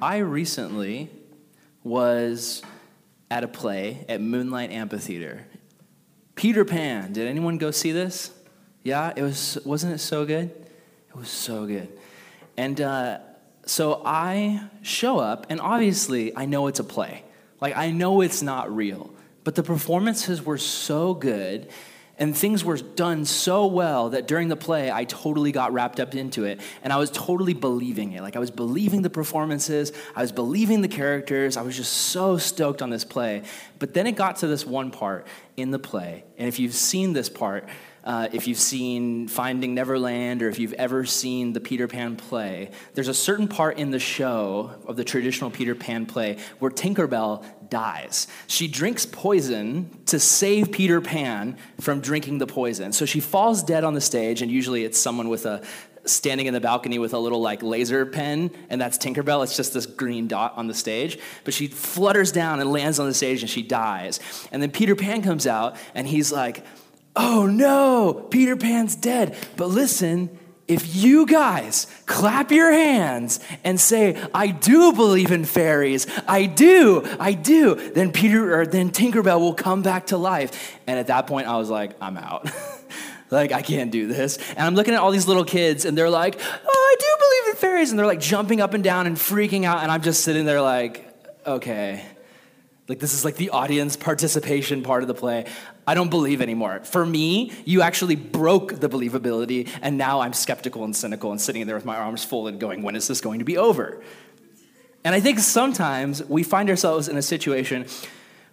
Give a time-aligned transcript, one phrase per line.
[0.00, 1.10] I recently
[1.82, 2.62] was
[3.30, 5.44] at a play at Moonlight Amphitheater.
[6.36, 7.12] Peter Pan.
[7.12, 8.30] Did anyone go see this?
[8.84, 9.58] Yeah, it was.
[9.64, 10.50] Wasn't it so good?
[11.08, 11.88] It was so good.
[12.56, 13.18] And uh,
[13.66, 17.24] so I show up, and obviously I know it's a play.
[17.60, 19.12] Like I know it's not real,
[19.42, 21.70] but the performances were so good
[22.18, 26.14] and things were done so well that during the play, I totally got wrapped up
[26.14, 26.60] into it.
[26.82, 28.22] And I was totally believing it.
[28.22, 31.56] Like, I was believing the performances, I was believing the characters.
[31.56, 33.42] I was just so stoked on this play.
[33.78, 35.26] But then it got to this one part
[35.56, 36.24] in the play.
[36.36, 37.68] And if you've seen this part,
[38.04, 42.70] uh, if you've seen Finding Neverland or if you've ever seen the Peter Pan play,
[42.94, 47.44] there's a certain part in the show of the traditional Peter Pan play where Tinkerbell
[47.68, 48.26] dies.
[48.46, 52.92] She drinks poison to save Peter Pan from drinking the poison.
[52.92, 55.62] So she falls dead on the stage, and usually it's someone with a
[56.08, 59.44] standing in the balcony with a little like laser pen, and that's Tinkerbell.
[59.44, 61.18] It's just this green dot on the stage.
[61.44, 64.20] But she flutters down and lands on the stage and she dies.
[64.50, 66.64] And then Peter Pan comes out and he's like,
[67.20, 69.36] Oh no, Peter Pan's dead.
[69.56, 70.38] But listen,
[70.68, 77.04] if you guys clap your hands and say, I do believe in fairies, I do,
[77.18, 80.78] I do, then Peter or then Tinkerbell will come back to life.
[80.86, 82.48] And at that point, I was like, I'm out.
[83.32, 84.36] like, I can't do this.
[84.50, 87.54] And I'm looking at all these little kids, and they're like, Oh, I do believe
[87.54, 87.90] in fairies.
[87.90, 89.82] And they're like jumping up and down and freaking out.
[89.82, 91.04] And I'm just sitting there like,
[91.44, 92.04] Okay.
[92.88, 95.44] Like, this is like the audience participation part of the play.
[95.88, 96.80] I don't believe anymore.
[96.84, 101.66] For me, you actually broke the believability, and now I'm skeptical and cynical and sitting
[101.66, 104.02] there with my arms folded, going, when is this going to be over?
[105.02, 107.86] And I think sometimes we find ourselves in a situation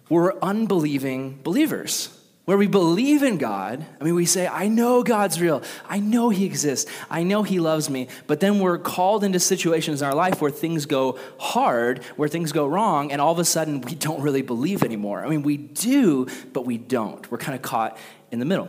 [0.08, 2.15] where we're unbelieving believers
[2.46, 3.84] where we believe in God.
[4.00, 5.62] I mean, we say, I know God's real.
[5.84, 6.90] I know He exists.
[7.10, 8.08] I know He loves me.
[8.28, 12.52] But then we're called into situations in our life where things go hard, where things
[12.52, 15.24] go wrong, and all of a sudden we don't really believe anymore.
[15.24, 17.28] I mean, we do, but we don't.
[17.30, 17.98] We're kind of caught
[18.30, 18.68] in the middle.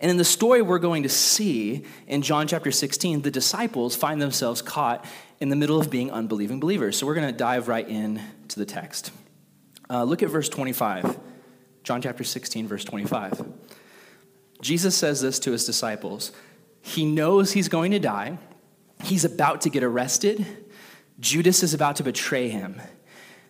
[0.00, 4.22] And in the story we're going to see in John chapter 16, the disciples find
[4.22, 5.04] themselves caught
[5.40, 6.96] in the middle of being unbelieving believers.
[6.96, 9.10] So we're going to dive right in to the text.
[9.90, 11.18] Uh, look at verse 25.
[11.88, 13.46] John chapter 16, verse 25.
[14.60, 16.32] Jesus says this to his disciples.
[16.82, 18.36] He knows he's going to die.
[19.02, 20.44] He's about to get arrested.
[21.18, 22.78] Judas is about to betray him.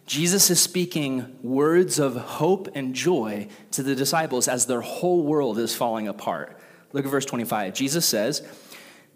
[0.07, 5.59] Jesus is speaking words of hope and joy to the disciples as their whole world
[5.59, 6.61] is falling apart.
[6.93, 7.75] Look at verse 25.
[7.75, 8.47] Jesus says,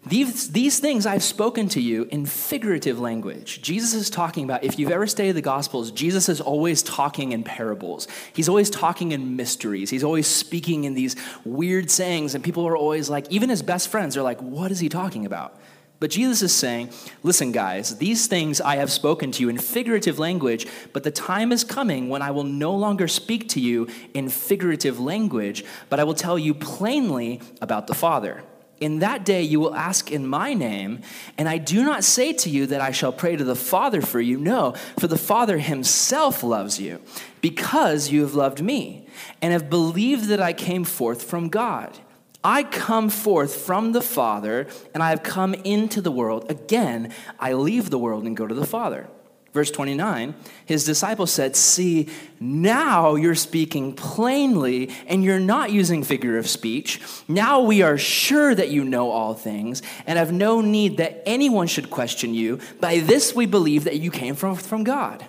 [0.05, 3.61] these, these things I've spoken to you in figurative language.
[3.61, 7.43] Jesus is talking about, if you've ever studied the Gospels, Jesus is always talking in
[7.43, 8.07] parables.
[8.33, 9.89] He's always talking in mysteries.
[9.89, 11.15] He's always speaking in these
[11.45, 14.79] weird sayings, and people are always like, even his best friends are like, what is
[14.79, 15.57] he talking about?
[16.01, 16.89] But Jesus is saying,
[17.21, 21.53] listen, guys, these things I have spoken to you in figurative language, but the time
[21.53, 26.03] is coming when I will no longer speak to you in figurative language, but I
[26.03, 28.43] will tell you plainly about the Father.
[28.83, 31.03] In that day you will ask in my name,
[31.37, 34.19] and I do not say to you that I shall pray to the Father for
[34.19, 34.37] you.
[34.37, 36.99] No, for the Father himself loves you,
[37.39, 39.07] because you have loved me,
[39.41, 41.97] and have believed that I came forth from God.
[42.43, 46.51] I come forth from the Father, and I have come into the world.
[46.51, 49.07] Again, I leave the world and go to the Father.
[49.53, 50.33] Verse 29,
[50.65, 52.09] his disciples said, See,
[52.39, 56.99] now you're speaking plainly and you're not using figure of speech.
[57.27, 61.67] Now we are sure that you know all things and have no need that anyone
[61.67, 62.59] should question you.
[62.79, 65.23] By this we believe that you came from, from God.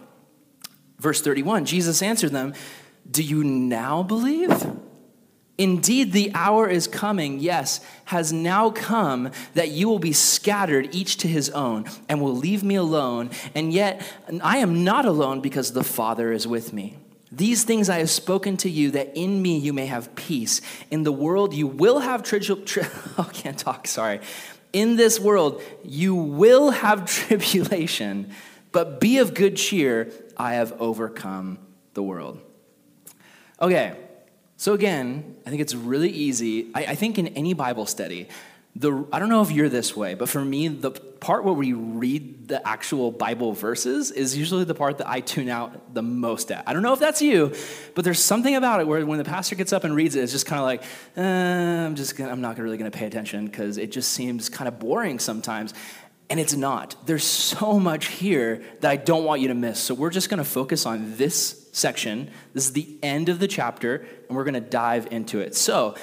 [0.99, 2.55] Verse 31, Jesus answered them,
[3.11, 4.67] Do you now believe?
[5.57, 11.19] Indeed, the hour is coming, yes, has now come, that you will be scattered, each
[11.19, 13.31] to his own, and will leave me alone.
[13.55, 14.05] And yet,
[14.43, 16.97] I am not alone because the Father is with me.
[17.31, 20.61] These things I have spoken to you, that in me you may have peace.
[20.91, 22.65] In the world you will have tribulation.
[22.65, 22.89] Tri-
[23.19, 24.21] oh, can't talk, sorry.
[24.73, 28.33] In this world you will have tribulation,
[28.73, 30.13] but be of good cheer.
[30.37, 31.59] I have overcome
[31.95, 32.41] the world.
[33.61, 33.97] Okay.
[34.57, 36.71] So, again, I think it's really easy.
[36.75, 38.29] I, I, think in any Bible study,
[38.77, 41.73] the, I don't know if you're this way, but for me, the part where we
[41.73, 46.51] read the actual Bible verses is usually the part that I tune out the most
[46.51, 46.69] at.
[46.69, 47.53] I don't know if that's you,
[47.95, 50.33] but there's something about it where when the pastor gets up and reads it, it's
[50.33, 50.83] just kind of like,
[51.17, 54.49] eh, I'm just gonna, I'm not really going to pay attention because it just seems
[54.49, 55.73] kind of boring sometimes.
[56.29, 56.97] And it's not.
[57.07, 59.79] There's so much here that I don't want you to miss.
[59.79, 62.31] So we're just going to focus on this section.
[62.53, 65.55] This is the end of the chapter, and we're going to dive into it.
[65.55, 65.95] So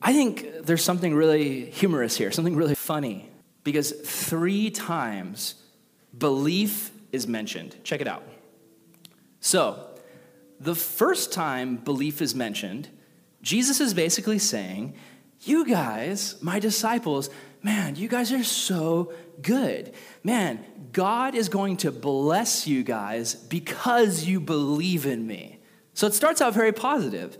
[0.00, 3.28] I think there's something really humorous here, something really funny,
[3.62, 5.54] because three times
[6.16, 7.76] belief is mentioned.
[7.84, 8.22] Check it out.
[9.40, 9.90] So,
[10.60, 12.88] the first time belief is mentioned,
[13.42, 14.94] Jesus is basically saying,
[15.40, 17.30] You guys, my disciples,
[17.64, 19.12] man, you guys are so
[19.42, 19.92] good.
[20.22, 25.58] Man, God is going to bless you guys because you believe in me.
[25.94, 27.38] So it starts out very positive.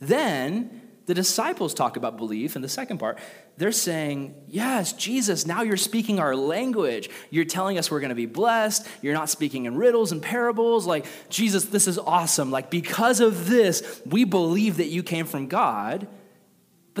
[0.00, 3.18] Then the disciples talk about belief in the second part.
[3.58, 7.08] They're saying, Yes, Jesus, now you're speaking our language.
[7.30, 8.86] You're telling us we're going to be blessed.
[9.02, 10.86] You're not speaking in riddles and parables.
[10.86, 12.50] Like, Jesus, this is awesome.
[12.50, 16.08] Like, because of this, we believe that you came from God.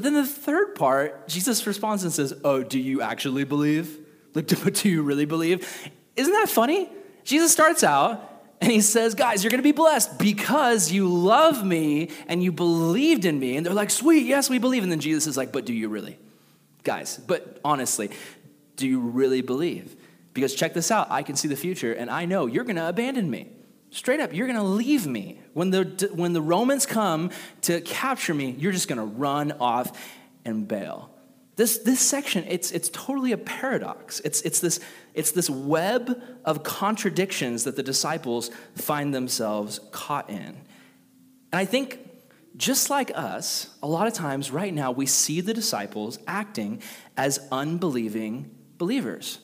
[0.00, 3.98] But then the third part, Jesus responds and says, Oh, do you actually believe?
[4.32, 5.90] Like, do you really believe?
[6.16, 6.88] Isn't that funny?
[7.22, 11.62] Jesus starts out and he says, Guys, you're going to be blessed because you love
[11.62, 13.58] me and you believed in me.
[13.58, 14.84] And they're like, Sweet, yes, we believe.
[14.84, 16.18] And then Jesus is like, But do you really?
[16.82, 18.08] Guys, but honestly,
[18.76, 19.96] do you really believe?
[20.32, 22.88] Because check this out I can see the future and I know you're going to
[22.88, 23.50] abandon me.
[23.90, 25.40] Straight up, you're going to leave me.
[25.52, 27.30] When the, when the Romans come
[27.62, 29.98] to capture me, you're just going to run off
[30.44, 31.10] and bail.
[31.56, 34.20] This, this section, it's, it's totally a paradox.
[34.20, 34.80] It's, it's, this,
[35.12, 40.56] it's this web of contradictions that the disciples find themselves caught in.
[41.52, 41.98] And I think,
[42.56, 46.80] just like us, a lot of times right now we see the disciples acting
[47.16, 49.40] as unbelieving believers.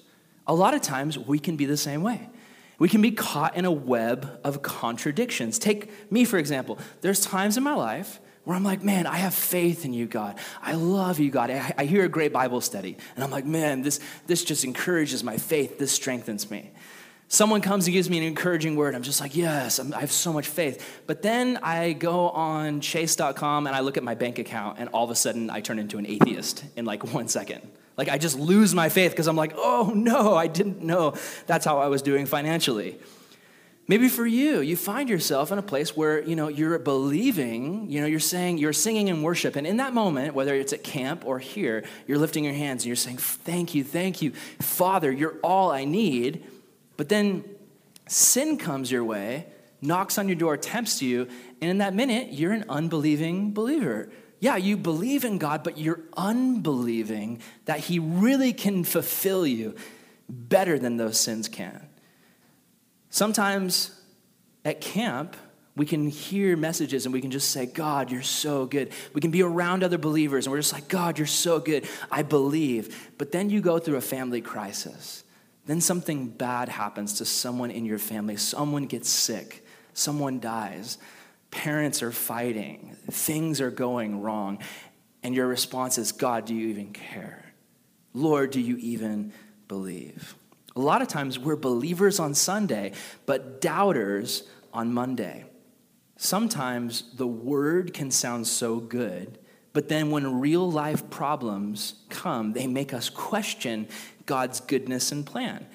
[0.46, 2.31] A lot of times we can be the same way.
[2.78, 5.58] We can be caught in a web of contradictions.
[5.58, 6.78] Take me, for example.
[7.00, 10.38] There's times in my life where I'm like, man, I have faith in you, God.
[10.62, 11.50] I love you, God.
[11.50, 15.25] I, I, hear a great Bible study, and I'm like, man, this, this just encourages
[15.25, 15.81] my faith.
[15.81, 16.70] This strengthens me.
[17.26, 18.94] Someone comes and gives me an encouraging word.
[18.94, 21.02] I'm just like, yes, I'm, I have so much faith.
[21.08, 25.02] But then I go on chase.com and I look at my bank account, and all
[25.02, 27.69] of a sudden I turn into an atheist in like one second.
[27.96, 31.14] Like I just lose my faith because I'm like, oh no, I didn't know
[31.46, 32.98] that's how I was doing financially.
[33.88, 38.00] Maybe for you, you find yourself in a place where, you know, you're believing, you
[38.00, 39.54] know, you're saying, you're singing in worship.
[39.54, 42.88] And in that moment, whether it's at camp or here, you're lifting your hands and
[42.88, 44.32] you're saying, thank you, thank you.
[44.60, 46.44] Father, you're all I need.
[46.96, 47.44] But then
[48.08, 49.46] sin comes your way,
[49.81, 51.28] knocks on your door, tempts you,
[51.60, 54.10] and in that minute, you're an unbelieving believer.
[54.46, 59.75] Yeah, you believe in God, but you're unbelieving that He really can fulfill you
[60.28, 61.88] better than those sins can.
[63.10, 63.90] Sometimes
[64.64, 65.37] at camp,
[65.75, 68.93] we can hear messages and we can just say, God, you're so good.
[69.14, 71.88] We can be around other believers and we're just like, God, you're so good.
[72.08, 73.10] I believe.
[73.19, 75.25] But then you go through a family crisis.
[75.64, 78.37] Then something bad happens to someone in your family.
[78.37, 79.66] Someone gets sick.
[79.93, 80.98] Someone dies.
[81.56, 82.94] Parents are fighting.
[83.11, 84.58] Things are going wrong.
[85.23, 87.47] And your response is, God, do you even care?
[88.12, 89.32] Lord, do you even
[89.67, 90.35] believe?
[90.76, 92.93] A lot of times we're believers on Sunday,
[93.25, 94.43] but doubters
[94.75, 95.47] on Monday.
[96.19, 99.38] Sometimes the word can sound so good,
[99.73, 103.88] but then when real life problems come, they make us question
[104.26, 105.67] God's goodness and plan.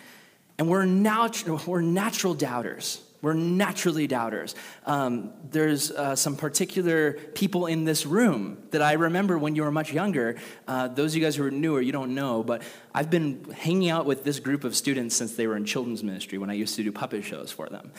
[0.60, 3.01] And we're, nat- we're natural doubters.
[3.21, 4.56] We're naturally doubters.
[4.85, 9.71] Um, there's uh, some particular people in this room that I remember when you were
[9.71, 10.38] much younger.
[10.68, 12.63] Uh, those of you guys who are newer, you don't know, but
[12.94, 16.39] I've been hanging out with this group of students since they were in children's ministry
[16.39, 17.91] when I used to do puppet shows for them.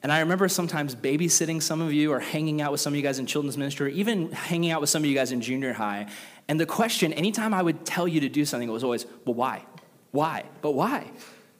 [0.00, 3.02] And I remember sometimes babysitting some of you or hanging out with some of you
[3.02, 5.72] guys in children's ministry or even hanging out with some of you guys in junior
[5.72, 6.06] high.
[6.46, 9.34] And the question, anytime I would tell you to do something, it was always, well,
[9.34, 9.64] why?
[10.12, 10.44] Why?
[10.62, 11.10] But why?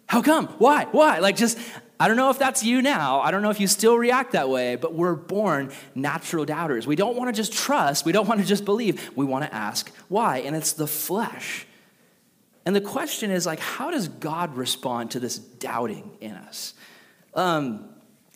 [0.06, 0.46] How come?
[0.58, 0.84] Why?
[0.84, 1.18] Why?
[1.18, 1.58] Like, just,
[2.00, 3.20] I don't know if that's you now.
[3.20, 6.86] I don't know if you still react that way, but we're born natural doubters.
[6.86, 9.10] We don't want to just trust, we don't want to just believe.
[9.16, 11.66] We want to ask why, and it's the flesh.
[12.64, 16.74] And the question is like, how does God respond to this doubting in us?
[17.34, 17.88] Um,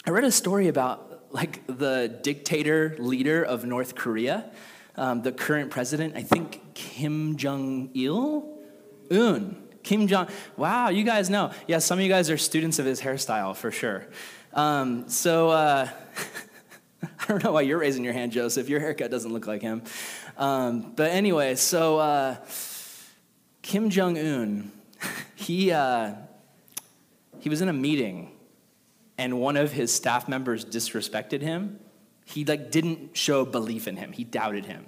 [0.06, 4.50] I read a story about like the dictator leader of North Korea,
[4.96, 8.58] um, the current president, I think Kim Jong Il,
[9.10, 9.61] Un.
[9.82, 10.28] Kim Jong.
[10.56, 11.50] Wow, you guys know.
[11.66, 14.06] Yeah, some of you guys are students of his hairstyle for sure.
[14.52, 15.88] Um, so uh,
[17.02, 18.68] I don't know why you're raising your hand, Joseph.
[18.68, 19.82] Your haircut doesn't look like him.
[20.36, 22.36] Um, but anyway, so uh,
[23.62, 24.70] Kim Jong Un,
[25.34, 26.14] he uh,
[27.38, 28.32] he was in a meeting,
[29.18, 31.80] and one of his staff members disrespected him.
[32.24, 34.12] He like didn't show belief in him.
[34.12, 34.86] He doubted him.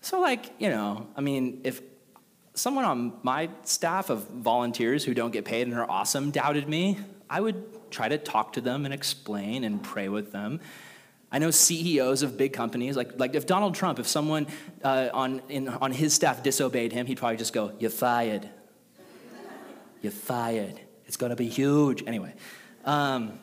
[0.00, 1.80] So like you know, I mean, if
[2.58, 6.98] someone on my staff of volunteers who don't get paid and are awesome doubted me,
[7.30, 10.60] I would try to talk to them and explain and pray with them.
[11.30, 14.46] I know CEOs of big companies, like, like if Donald Trump, if someone
[14.82, 18.48] uh, on, in, on his staff disobeyed him, he'd probably just go, You're fired.
[20.00, 20.80] You're fired.
[21.06, 22.04] It's going to be huge.
[22.06, 22.34] Anyway,
[22.84, 23.38] Um,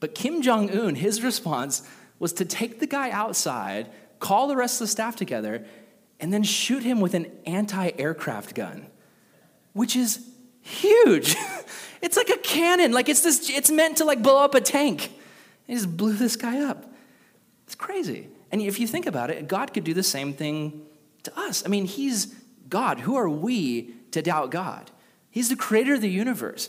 [0.00, 1.82] but Kim Jong un, his response
[2.18, 5.66] was to take the guy outside, call the rest of the staff together,
[6.20, 8.86] and then shoot him with an anti aircraft gun,
[9.72, 10.26] which is
[10.60, 11.36] huge.
[12.02, 12.92] it's like a cannon.
[12.92, 15.12] Like it's this, it's meant to like blow up a tank.
[15.66, 16.92] He just blew this guy up.
[17.66, 18.28] It's crazy.
[18.50, 20.82] And if you think about it, God could do the same thing
[21.22, 21.62] to us.
[21.64, 22.34] I mean, He's
[22.68, 23.00] God.
[23.00, 24.90] Who are we to doubt God?
[25.30, 26.68] He's the creator of the universe.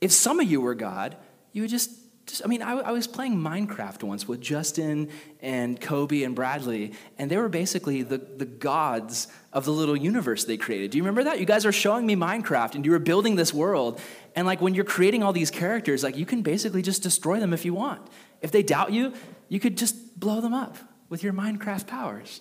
[0.00, 1.16] If some of you were God,
[1.52, 1.90] you would just,
[2.26, 6.92] just I mean, I, I was playing Minecraft once with Justin and Kobe and Bradley,
[7.18, 10.90] and they were basically the, the gods of the little universe they created.
[10.90, 11.38] Do you remember that?
[11.38, 14.00] You guys are showing me Minecraft, and you were building this world.
[14.34, 17.52] And like when you're creating all these characters, like you can basically just destroy them
[17.52, 18.02] if you want.
[18.40, 19.12] If they doubt you,
[19.48, 20.76] you could just blow them up
[21.08, 22.40] with your Minecraft powers.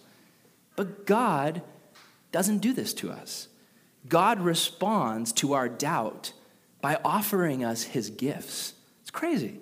[0.76, 1.62] But God
[2.32, 3.48] doesn't do this to us.
[4.08, 6.34] God responds to our doubt
[6.82, 8.74] by offering us his gifts.
[9.02, 9.60] It's crazy.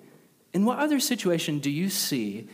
[0.54, 2.48] In what other situation do you see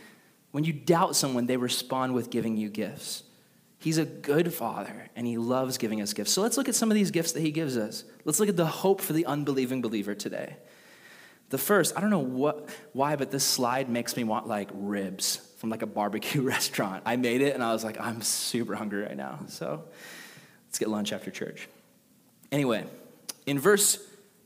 [0.52, 3.25] when you doubt someone, they respond with giving you gifts?
[3.81, 6.33] He's a good father and he loves giving us gifts.
[6.33, 8.05] So let's look at some of these gifts that he gives us.
[8.25, 10.57] Let's look at the hope for the unbelieving believer today.
[11.50, 15.37] The first, I don't know what, why, but this slide makes me want like ribs
[15.59, 17.05] from like a barbecue restaurant.
[17.07, 19.40] I made it and I was like, I'm super hungry right now.
[19.47, 19.85] So
[20.67, 21.69] let's get lunch after church.
[22.50, 22.85] Anyway,
[23.47, 23.99] in verse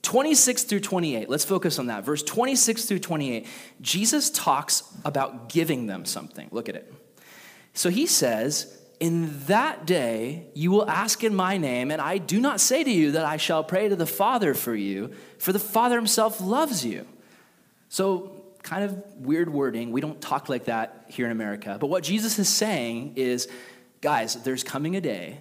[0.03, 2.05] 26 through 28, let's focus on that.
[2.05, 3.47] Verse 26 through 28,
[3.81, 6.49] Jesus talks about giving them something.
[6.51, 6.93] Look at it.
[7.73, 12.41] So he says, In that day you will ask in my name, and I do
[12.41, 15.61] not say to you that I shall pray to the Father for you, for the
[15.61, 17.07] Father himself loves you.
[17.89, 19.93] So, kind of weird wording.
[19.93, 21.77] We don't talk like that here in America.
[21.81, 23.49] But what Jesus is saying is,
[24.01, 25.41] guys, there's coming a day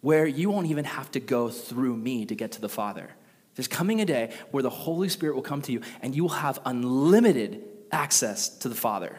[0.00, 3.10] where you won't even have to go through me to get to the Father.
[3.54, 6.30] There's coming a day where the Holy Spirit will come to you and you will
[6.30, 9.16] have unlimited access to the Father.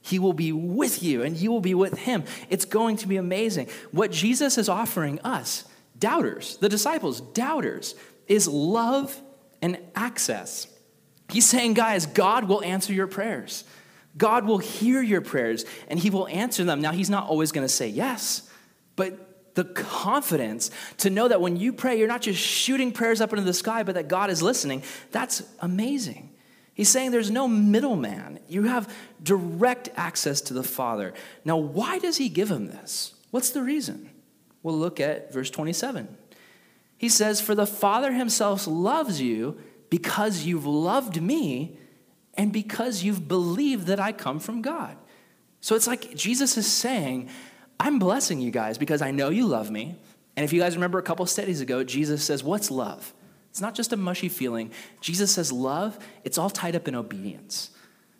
[0.00, 2.24] He will be with you and you will be with him.
[2.48, 3.68] It's going to be amazing.
[3.90, 5.64] What Jesus is offering us,
[5.98, 7.94] doubters, the disciples, doubters,
[8.26, 9.20] is love
[9.60, 10.66] and access.
[11.30, 13.64] He's saying, guys, God will answer your prayers.
[14.16, 16.80] God will hear your prayers and he will answer them.
[16.80, 18.48] Now, he's not always going to say yes,
[18.96, 23.32] but the confidence to know that when you pray, you're not just shooting prayers up
[23.32, 26.30] into the sky, but that God is listening, that's amazing.
[26.74, 28.38] He's saying there's no middleman.
[28.48, 31.12] You have direct access to the Father.
[31.44, 33.14] Now, why does he give him this?
[33.32, 34.10] What's the reason?
[34.62, 36.16] We'll look at verse 27.
[36.96, 39.58] He says, For the Father himself loves you
[39.90, 41.76] because you've loved me
[42.34, 44.96] and because you've believed that I come from God.
[45.60, 47.28] So it's like Jesus is saying,
[47.80, 49.96] I'm blessing you guys because I know you love me.
[50.36, 53.12] And if you guys remember a couple studies ago, Jesus says, What's love?
[53.50, 54.70] It's not just a mushy feeling.
[55.00, 57.70] Jesus says, Love, it's all tied up in obedience.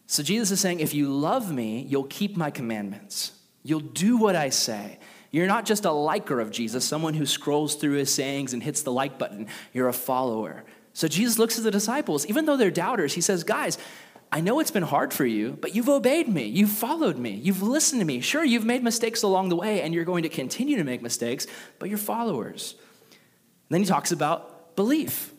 [0.07, 4.37] So Jesus is saying, If you love me, you'll keep my commandments, you'll do what
[4.37, 4.99] I say.
[5.31, 8.83] You're not just a liker of Jesus, someone who scrolls through his sayings and hits
[8.83, 9.47] the like button.
[9.75, 10.65] You're a follower.
[10.95, 13.79] So Jesus looks at the disciples, even though they're doubters, he says, Guys,
[14.31, 16.45] I know it's been hard for you, but you've obeyed me.
[16.45, 17.31] You've followed me.
[17.31, 18.21] You've listened to me.
[18.21, 21.47] Sure, you've made mistakes along the way, and you're going to continue to make mistakes,
[21.79, 22.75] but you're followers.
[23.11, 25.33] And then he talks about belief.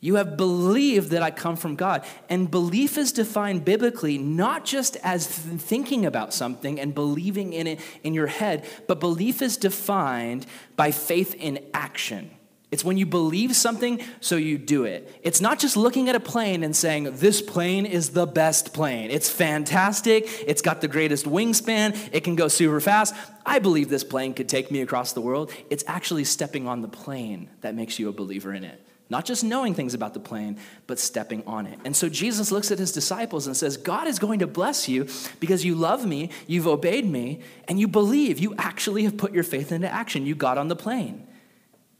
[0.00, 2.04] You have believed that I come from God.
[2.28, 7.80] And belief is defined biblically not just as thinking about something and believing in it
[8.02, 12.30] in your head, but belief is defined by faith in action.
[12.76, 15.10] It's when you believe something, so you do it.
[15.22, 19.10] It's not just looking at a plane and saying, This plane is the best plane.
[19.10, 20.26] It's fantastic.
[20.46, 22.10] It's got the greatest wingspan.
[22.12, 23.14] It can go super fast.
[23.46, 25.52] I believe this plane could take me across the world.
[25.70, 28.78] It's actually stepping on the plane that makes you a believer in it.
[29.08, 31.78] Not just knowing things about the plane, but stepping on it.
[31.86, 35.08] And so Jesus looks at his disciples and says, God is going to bless you
[35.40, 38.38] because you love me, you've obeyed me, and you believe.
[38.38, 40.26] You actually have put your faith into action.
[40.26, 41.26] You got on the plane.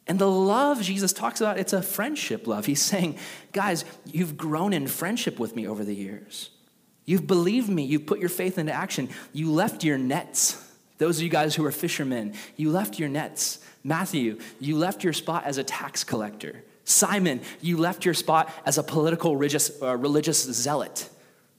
[0.06, 2.66] And the love Jesus talks about, it's a friendship love.
[2.66, 3.18] He's saying,
[3.52, 6.50] guys, you've grown in friendship with me over the years.
[7.04, 7.84] You've believed me.
[7.84, 9.08] You've put your faith into action.
[9.32, 10.62] You left your nets.
[10.98, 13.60] Those of you guys who are fishermen, you left your nets.
[13.84, 16.62] Matthew, you left your spot as a tax collector.
[16.84, 21.08] Simon, you left your spot as a political religious, uh, religious zealot.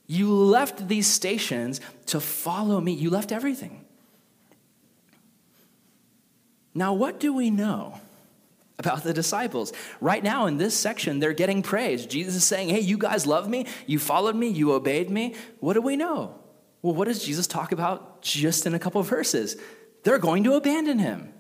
[0.08, 2.94] You left these stations to follow me.
[2.94, 3.86] You left everything.
[6.74, 8.00] Now, what do we know?
[8.80, 9.74] About the disciples.
[10.02, 12.06] Right now, in this section, they're getting praise.
[12.06, 13.66] Jesus is saying, Hey, you guys love me.
[13.86, 14.50] You followed me.
[14.50, 15.36] You obeyed me.
[15.60, 16.36] What do we know?
[16.82, 19.58] Well, what does Jesus talk about just in a couple of verses?
[20.04, 21.34] They're going to abandon him.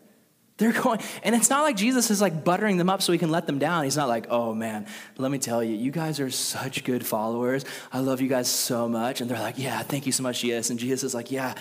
[0.57, 3.29] They're going, and it's not like Jesus is like buttering them up so he can
[3.29, 3.83] let them down.
[3.83, 7.63] He's not like, oh man, let me tell you, you guys are such good followers.
[7.93, 9.21] I love you guys so much.
[9.21, 10.71] And they're like, yeah, thank you so much, Jesus.
[10.71, 11.53] And Jesus is like, yeah,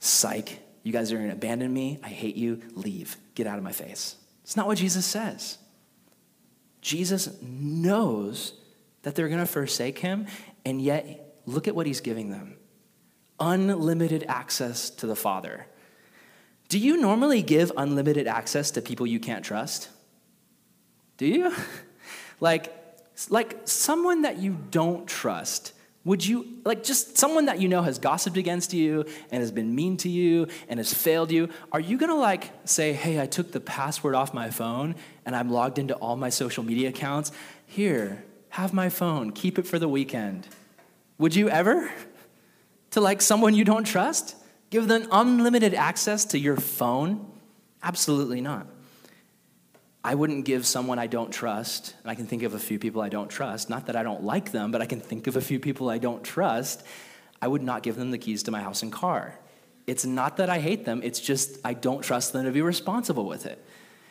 [0.00, 2.00] psych, you guys are going to abandon me.
[2.02, 2.60] I hate you.
[2.74, 3.16] Leave.
[3.36, 4.16] Get out of my face.
[4.46, 5.58] It's not what Jesus says.
[6.80, 8.52] Jesus knows
[9.02, 10.28] that they're going to forsake him,
[10.64, 12.56] and yet look at what he's giving them
[13.40, 15.66] unlimited access to the Father.
[16.68, 19.88] Do you normally give unlimited access to people you can't trust?
[21.16, 21.52] Do you?
[22.40, 22.72] like,
[23.28, 25.72] like someone that you don't trust,
[26.06, 29.74] would you, like just someone that you know has gossiped against you and has been
[29.74, 33.50] mean to you and has failed you, are you gonna like say, hey, I took
[33.50, 34.94] the password off my phone
[35.24, 37.32] and I'm logged into all my social media accounts?
[37.66, 40.46] Here, have my phone, keep it for the weekend.
[41.18, 41.90] Would you ever?
[42.92, 44.36] To like someone you don't trust?
[44.70, 47.30] Give them unlimited access to your phone?
[47.82, 48.66] Absolutely not.
[50.06, 53.02] I wouldn't give someone I don't trust, and I can think of a few people
[53.02, 55.40] I don't trust, not that I don't like them, but I can think of a
[55.40, 56.84] few people I don't trust.
[57.42, 59.36] I would not give them the keys to my house and car.
[59.84, 63.26] It's not that I hate them, it's just I don't trust them to be responsible
[63.26, 63.60] with it.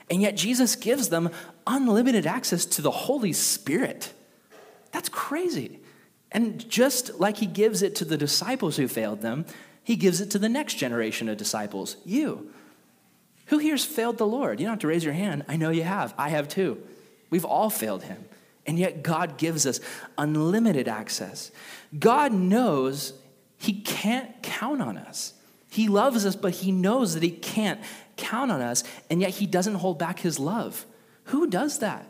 [0.10, 1.30] And yet Jesus gives them
[1.66, 4.12] unlimited access to the Holy Spirit.
[4.92, 5.80] That's crazy.
[6.30, 9.46] And just like he gives it to the disciples who failed them,
[9.82, 12.52] he gives it to the next generation of disciples, you.
[13.48, 14.60] Who here's failed the Lord?
[14.60, 15.46] You don't have to raise your hand.
[15.48, 16.14] I know you have.
[16.18, 16.82] I have too.
[17.30, 18.26] We've all failed him.
[18.66, 19.80] And yet God gives us
[20.18, 21.52] unlimited access.
[21.98, 23.14] God knows
[23.58, 25.34] he can't count on us.
[25.70, 27.80] He loves us, but he knows that he can't
[28.18, 30.86] count on us, and yet he doesn't hold back his love.
[31.26, 32.08] Who does that?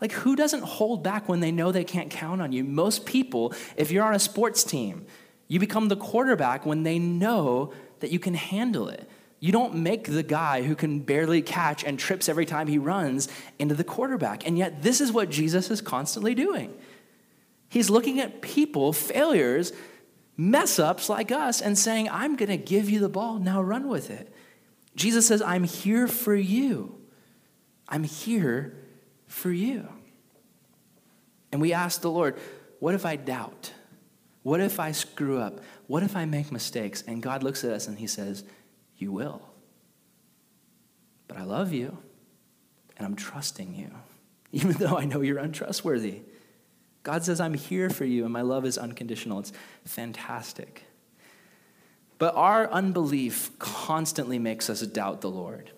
[0.00, 2.64] Like, who doesn't hold back when they know they can't count on you?
[2.64, 5.06] Most people, if you're on a sports team,
[5.48, 9.08] you become the quarterback when they know that you can handle it.
[9.44, 13.28] You don't make the guy who can barely catch and trips every time he runs
[13.58, 14.46] into the quarterback.
[14.46, 16.72] And yet, this is what Jesus is constantly doing.
[17.68, 19.74] He's looking at people, failures,
[20.38, 23.86] mess ups like us, and saying, I'm going to give you the ball, now run
[23.86, 24.34] with it.
[24.96, 26.98] Jesus says, I'm here for you.
[27.86, 28.74] I'm here
[29.26, 29.86] for you.
[31.52, 32.38] And we ask the Lord,
[32.78, 33.74] what if I doubt?
[34.42, 35.60] What if I screw up?
[35.86, 37.04] What if I make mistakes?
[37.06, 38.42] And God looks at us and he says,
[39.04, 39.42] You will.
[41.28, 41.98] But I love you
[42.96, 43.90] and I'm trusting you,
[44.52, 46.22] even though I know you're untrustworthy.
[47.02, 49.40] God says, I'm here for you and my love is unconditional.
[49.40, 49.52] It's
[49.84, 50.84] fantastic.
[52.16, 55.70] But our unbelief constantly makes us doubt the Lord.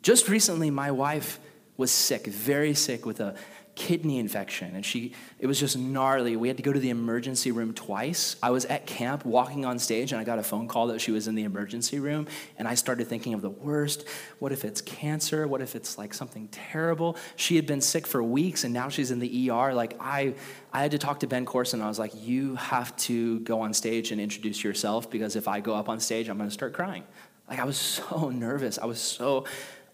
[0.00, 1.38] Just recently, my wife
[1.76, 3.34] was sick, very sick, with a
[3.78, 6.34] kidney infection and she it was just gnarly.
[6.34, 8.34] We had to go to the emergency room twice.
[8.42, 11.12] I was at camp walking on stage and i got a phone call that she
[11.12, 12.26] was in the emergency room
[12.58, 14.04] and i started thinking of the worst.
[14.40, 15.46] What if it's cancer?
[15.46, 17.16] What if it's like something terrible?
[17.36, 20.34] She had been sick for weeks and now she's in the er like i
[20.72, 21.80] i had to talk to ben corson.
[21.80, 25.60] I was like you have to go on stage and introduce yourself because if i
[25.60, 27.04] go up on stage i'm going to start crying.
[27.48, 28.76] Like i was so nervous.
[28.76, 29.44] I was so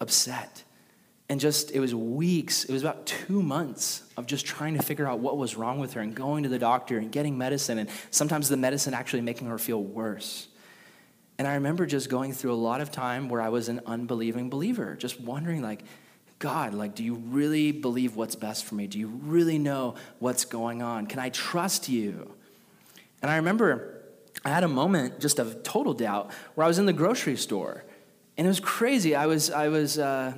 [0.01, 0.64] upset
[1.27, 5.07] and just, it was weeks, it was about two months of just trying to figure
[5.07, 7.89] out what was wrong with her and going to the doctor and getting medicine, and
[8.11, 10.47] sometimes the medicine actually making her feel worse.
[11.37, 14.49] And I remember just going through a lot of time where I was an unbelieving
[14.49, 15.83] believer, just wondering, like,
[16.37, 18.87] God, like, do you really believe what's best for me?
[18.87, 21.07] Do you really know what's going on?
[21.07, 22.33] Can I trust you?
[23.21, 24.03] And I remember
[24.43, 27.83] I had a moment just of total doubt where I was in the grocery store,
[28.37, 29.15] and it was crazy.
[29.15, 30.33] I was, I was, uh,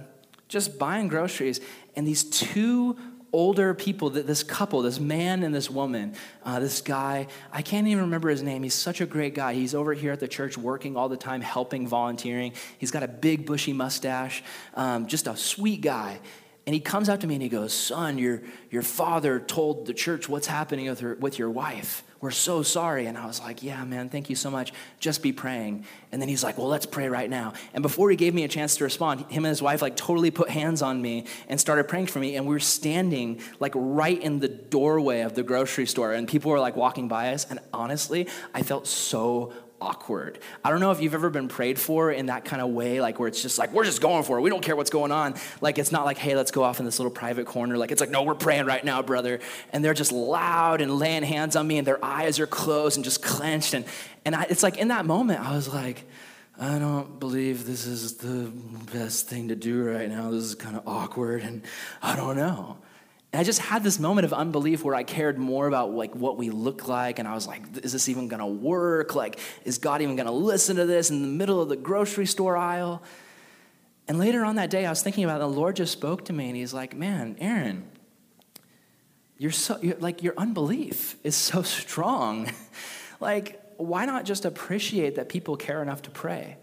[0.48, 1.60] just buying groceries,
[1.96, 2.98] and these two
[3.34, 8.06] older people, this couple, this man and this woman, uh, this guy, I can't even
[8.06, 8.64] remember his name.
[8.64, 9.54] He's such a great guy.
[9.54, 12.54] He's over here at the church working all the time, helping, volunteering.
[12.78, 14.44] He's got a big, bushy mustache,
[14.76, 16.20] um, just a sweet guy.
[16.68, 19.94] And he comes up to me and he goes, Son, your, your father told the
[19.94, 22.04] church what's happening with, her, with your wife.
[22.20, 23.06] We're so sorry.
[23.06, 24.74] And I was like, Yeah, man, thank you so much.
[25.00, 25.86] Just be praying.
[26.12, 27.54] And then he's like, Well, let's pray right now.
[27.74, 30.30] And before he gave me a chance to respond, him and his wife like totally
[30.30, 32.36] put hands on me and started praying for me.
[32.36, 36.12] And we were standing like right in the doorway of the grocery store.
[36.12, 37.46] And people were like walking by us.
[37.50, 40.40] And honestly, I felt so awkward.
[40.64, 43.20] I don't know if you've ever been prayed for in that kind of way, like
[43.20, 44.42] where it's just like, we're just going for it.
[44.42, 45.36] We don't care what's going on.
[45.62, 47.78] Like, it's not like, hey, let's go off in this little private corner.
[47.78, 49.40] Like, it's like, no, we're praying right now, brother.
[49.72, 53.04] And they're just loud and laying hands on me, and their eyes are closed and
[53.04, 53.74] just clenched.
[53.74, 53.86] And,
[54.26, 56.06] and I, it's like in that moment, I was like,
[56.60, 58.52] I don't believe this is the
[58.92, 60.32] best thing to do right now.
[60.32, 61.62] This is kind of awkward, and
[62.02, 62.78] I don't know.
[63.34, 66.38] And I just had this moment of unbelief where I cared more about like what
[66.38, 69.16] we look like and I was like is this even to work?
[69.16, 72.56] Like is God even to listen to this in the middle of the grocery store
[72.56, 73.04] aisle?
[74.08, 76.34] And later on that day, I was thinking about it, the Lord just spoke to
[76.34, 77.90] me, and He's like, Man, Aaron,
[79.38, 82.50] you're so, you're, like, your unbelief is so strong.
[83.20, 86.58] like, why not just appreciate that people care enough to pray?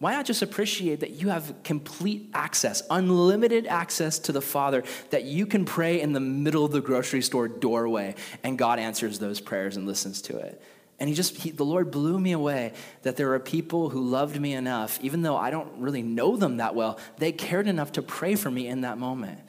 [0.00, 5.24] Why not just appreciate that you have complete access, unlimited access to the Father, that
[5.24, 9.40] you can pray in the middle of the grocery store doorway and God answers those
[9.40, 10.60] prayers and listens to it?
[10.98, 14.40] And he just, he, the Lord blew me away that there are people who loved
[14.40, 18.02] me enough, even though I don't really know them that well, they cared enough to
[18.02, 19.40] pray for me in that moment.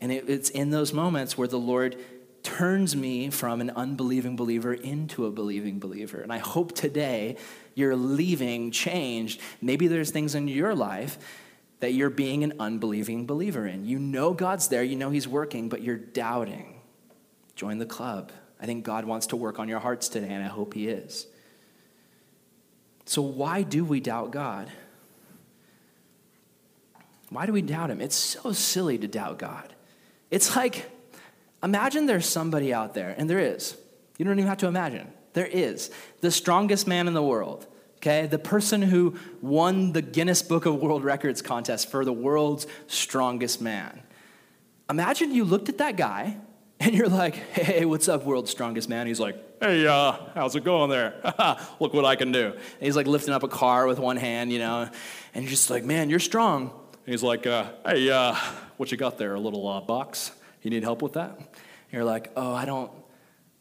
[0.00, 1.96] And it, it's in those moments where the Lord
[2.42, 6.20] turns me from an unbelieving believer into a believing believer.
[6.20, 7.36] And I hope today
[7.80, 9.40] you're leaving changed.
[9.60, 11.18] Maybe there's things in your life
[11.80, 13.84] that you're being an unbelieving believer in.
[13.84, 16.80] You know God's there, you know He's working, but you're doubting.
[17.56, 18.32] Join the club.
[18.60, 21.26] I think God wants to work on your hearts today, and I hope He is.
[23.06, 24.70] So, why do we doubt God?
[27.30, 28.00] Why do we doubt Him?
[28.00, 29.74] It's so silly to doubt God.
[30.30, 30.90] It's like,
[31.62, 33.76] imagine there's somebody out there, and there is.
[34.18, 35.10] You don't even have to imagine.
[35.32, 35.90] There is.
[36.20, 37.66] The strongest man in the world,
[38.00, 38.26] okay?
[38.26, 43.60] The person who won the Guinness Book of World Records contest for the world's strongest
[43.60, 44.00] man.
[44.88, 46.38] Imagine you looked at that guy
[46.80, 49.06] and you're like, hey, what's up, world's strongest man?
[49.06, 51.14] He's like, hey, uh, how's it going there?
[51.78, 52.46] Look what I can do.
[52.46, 54.88] And he's like lifting up a car with one hand, you know,
[55.34, 56.70] and you're just like, man, you're strong.
[57.04, 58.34] And he's like, uh, hey, uh,
[58.78, 59.34] what you got there?
[59.34, 60.32] A little uh, box?
[60.62, 61.36] You need help with that?
[61.36, 61.46] And
[61.92, 62.90] you're like, oh, I don't,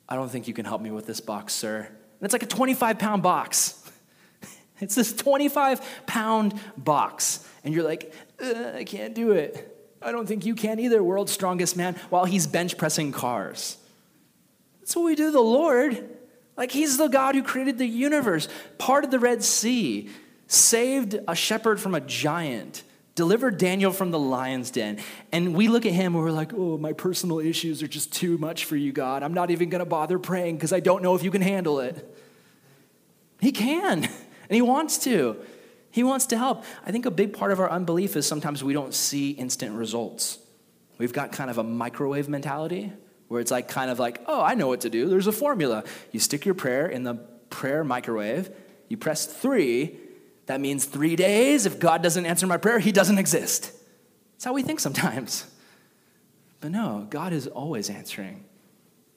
[0.07, 1.79] I don't think you can help me with this box, sir.
[1.79, 3.78] And it's like a 25 pound box.
[4.79, 7.45] It's this 25 pound box.
[7.63, 9.75] And you're like, uh, I can't do it.
[10.01, 13.77] I don't think you can either, world's strongest man, while he's bench pressing cars.
[14.79, 16.09] That's what we do the Lord.
[16.55, 20.09] Like he's the God who created the universe, parted the Red Sea,
[20.47, 22.83] saved a shepherd from a giant,
[23.15, 24.99] delivered Daniel from the lion's den.
[25.31, 28.37] And we look at him and we're like, oh, my personal issues are just too
[28.37, 29.23] much for you, God.
[29.23, 31.79] I'm not even going to bother praying because I don't know if you can handle
[31.79, 32.17] it.
[33.39, 34.09] He can,
[34.49, 35.37] and he wants to.
[35.91, 36.63] He wants to help.
[36.85, 40.39] I think a big part of our unbelief is sometimes we don't see instant results.
[40.97, 42.91] We've got kind of a microwave mentality
[43.27, 45.07] where it's like kind of like, oh, I know what to do.
[45.07, 45.83] There's a formula.
[46.11, 47.15] You stick your prayer in the
[47.49, 48.49] prayer microwave,
[48.89, 49.97] you press three.
[50.47, 51.67] That means three days.
[51.67, 53.71] If God doesn't answer my prayer, he doesn't exist.
[54.33, 55.45] That's how we think sometimes.
[56.59, 58.45] But no, God is always answering.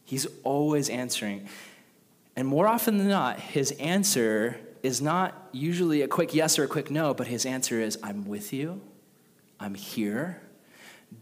[0.05, 1.49] He's always answering.
[2.37, 6.69] And more often than not, his answer is not usually a quick yes or a
[6.69, 8.81] quick no, but his answer is, I'm with you.
[9.61, 10.43] I'm here.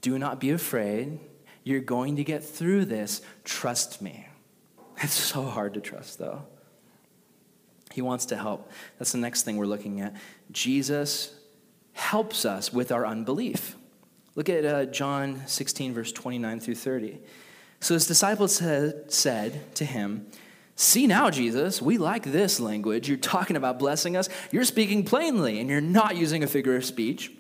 [0.01, 1.21] Do not be afraid.
[1.63, 3.23] You're going to get through this.
[3.45, 4.27] Trust me.
[5.03, 6.43] It's so hard to trust, though.
[7.91, 8.71] He wants to help.
[8.99, 10.15] That's the next thing we're looking at.
[10.53, 11.35] Jesus
[11.95, 13.77] helps us with our unbelief.
[14.35, 17.19] Look at uh, John 16, verse 29 through 30.
[17.81, 20.27] So his disciples said, said to him,
[20.81, 23.07] See now, Jesus, we like this language.
[23.07, 24.31] You're talking about blessing us.
[24.51, 27.31] You're speaking plainly, and you're not using a figure of speech.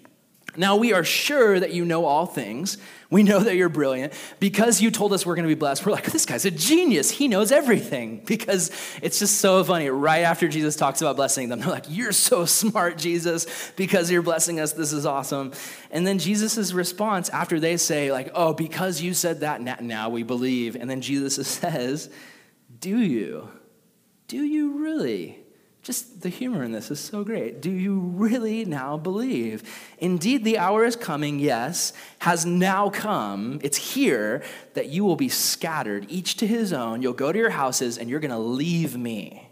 [0.58, 2.76] Now, we are sure that you know all things.
[3.08, 4.12] We know that you're brilliant.
[4.40, 7.10] Because you told us we're going to be blessed, we're like, this guy's a genius.
[7.10, 8.22] He knows everything.
[8.26, 9.88] Because it's just so funny.
[9.88, 14.20] Right after Jesus talks about blessing them, they're like, you're so smart, Jesus, because you're
[14.20, 14.74] blessing us.
[14.74, 15.52] This is awesome.
[15.90, 20.24] And then Jesus' response after they say, like, oh, because you said that, now we
[20.24, 20.76] believe.
[20.76, 22.10] And then Jesus says,
[22.80, 23.50] do you?
[24.26, 25.38] Do you really?
[25.82, 27.62] Just the humor in this is so great.
[27.62, 29.62] Do you really now believe?
[29.98, 33.60] Indeed, the hour is coming, yes, has now come.
[33.62, 34.42] It's here
[34.74, 37.00] that you will be scattered, each to his own.
[37.00, 39.48] You'll go to your houses and you're going to leave me.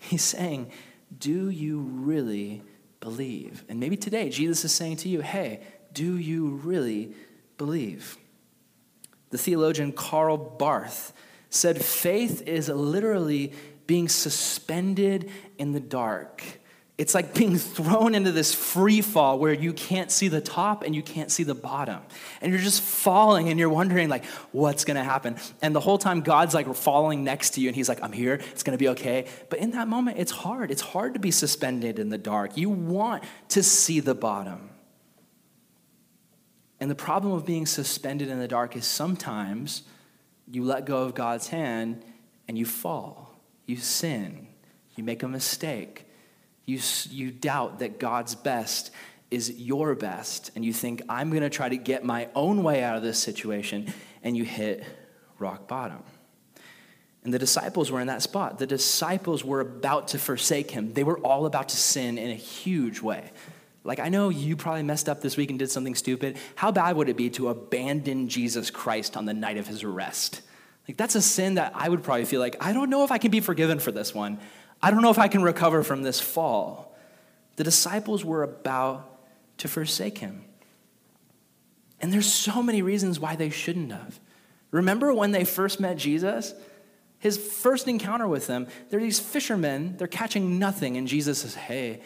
[0.00, 0.70] He's saying,
[1.18, 2.62] Do you really
[3.00, 3.64] believe?
[3.68, 5.60] And maybe today, Jesus is saying to you, Hey,
[5.92, 7.14] do you really
[7.58, 8.16] believe?
[9.30, 11.12] The theologian Karl Barth
[11.50, 13.52] said faith is literally
[13.86, 16.42] being suspended in the dark.
[16.98, 20.96] It's like being thrown into this free fall where you can't see the top and
[20.96, 22.00] you can't see the bottom.
[22.40, 25.36] And you're just falling and you're wondering, like, what's gonna happen?
[25.62, 28.34] And the whole time, God's like falling next to you and He's like, I'm here,
[28.50, 29.28] it's gonna be okay.
[29.48, 30.72] But in that moment, it's hard.
[30.72, 32.56] It's hard to be suspended in the dark.
[32.56, 34.70] You want to see the bottom.
[36.80, 39.82] And the problem of being suspended in the dark is sometimes
[40.50, 42.04] you let go of God's hand
[42.46, 43.38] and you fall.
[43.66, 44.46] You sin.
[44.96, 46.06] You make a mistake.
[46.64, 46.80] You,
[47.10, 48.90] you doubt that God's best
[49.30, 50.50] is your best.
[50.54, 53.18] And you think, I'm going to try to get my own way out of this
[53.18, 53.92] situation.
[54.22, 54.84] And you hit
[55.38, 56.02] rock bottom.
[57.24, 58.58] And the disciples were in that spot.
[58.58, 60.94] The disciples were about to forsake him.
[60.94, 63.32] They were all about to sin in a huge way.
[63.88, 66.36] Like, I know you probably messed up this week and did something stupid.
[66.56, 70.42] How bad would it be to abandon Jesus Christ on the night of his arrest?
[70.86, 73.16] Like, that's a sin that I would probably feel like, I don't know if I
[73.16, 74.40] can be forgiven for this one.
[74.82, 76.94] I don't know if I can recover from this fall.
[77.56, 79.08] The disciples were about
[79.56, 80.44] to forsake him.
[81.98, 84.20] And there's so many reasons why they shouldn't have.
[84.70, 86.52] Remember when they first met Jesus?
[87.20, 92.02] His first encounter with them, they're these fishermen, they're catching nothing, and Jesus says, Hey,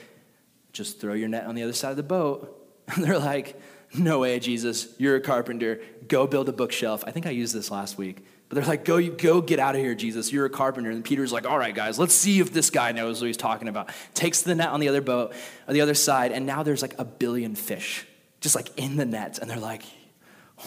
[0.73, 2.59] just throw your net on the other side of the boat.
[2.95, 3.59] And they're like,
[3.95, 5.81] No way, Jesus, you're a carpenter.
[6.09, 7.05] Go build a bookshelf.
[7.07, 8.25] I think I used this last week.
[8.49, 10.31] But they're like, go, you, go get out of here, Jesus.
[10.31, 10.91] You're a carpenter.
[10.91, 13.67] And Peter's like, all right, guys, let's see if this guy knows what he's talking
[13.67, 13.91] about.
[14.13, 15.33] Takes the net on the other boat,
[15.67, 18.07] on the other side, and now there's like a billion fish
[18.43, 19.39] just like in the nets.
[19.39, 19.85] And they're like,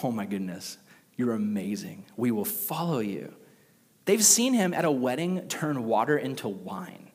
[0.02, 0.78] oh my goodness,
[1.16, 2.04] you're amazing.
[2.16, 3.32] We will follow you.
[4.04, 7.10] They've seen him at a wedding turn water into wine.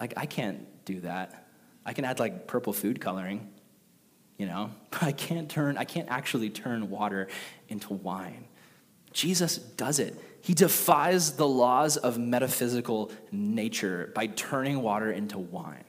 [0.00, 1.43] Like, I can't do that.
[1.84, 3.48] I can add like purple food coloring,
[4.38, 7.28] you know, but I can't turn, I can't actually turn water
[7.68, 8.46] into wine.
[9.12, 10.18] Jesus does it.
[10.40, 15.84] He defies the laws of metaphysical nature by turning water into wine.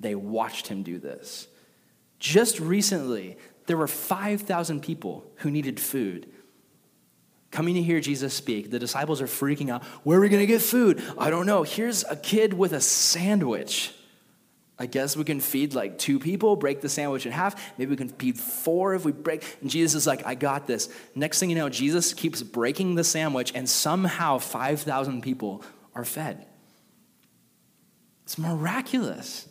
[0.00, 1.46] They watched him do this.
[2.18, 6.28] Just recently, there were 5,000 people who needed food.
[7.52, 9.84] Coming to hear Jesus speak, the disciples are freaking out.
[10.04, 11.02] Where are we going to get food?
[11.16, 11.62] I don't know.
[11.62, 13.92] Here's a kid with a sandwich.
[14.82, 17.78] I guess we can feed like two people, break the sandwich in half.
[17.78, 19.44] Maybe we can feed four if we break.
[19.60, 20.88] And Jesus is like, I got this.
[21.14, 25.62] Next thing you know, Jesus keeps breaking the sandwich, and somehow 5,000 people
[25.94, 26.44] are fed.
[28.24, 29.48] It's miraculous.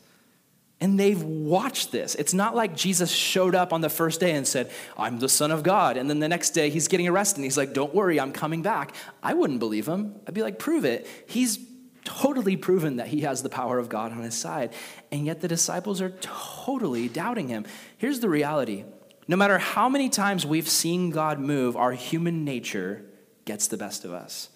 [0.82, 2.16] And they've watched this.
[2.16, 5.50] It's not like Jesus showed up on the first day and said, I'm the Son
[5.50, 5.96] of God.
[5.96, 8.64] And then the next day he's getting arrested and he's like, Don't worry, I'm coming
[8.64, 8.94] back.
[9.24, 10.16] I wouldn't believe him.
[10.28, 11.08] I'd be like, Prove it.
[11.26, 11.58] He's
[12.04, 14.74] totally proven that he has the power of God on his side.
[15.12, 17.66] And yet the disciples are totally doubting him.
[17.98, 18.86] Here's the reality
[19.28, 23.06] no matter how many times we've seen God move, our human nature
[23.46, 24.50] gets the best of us.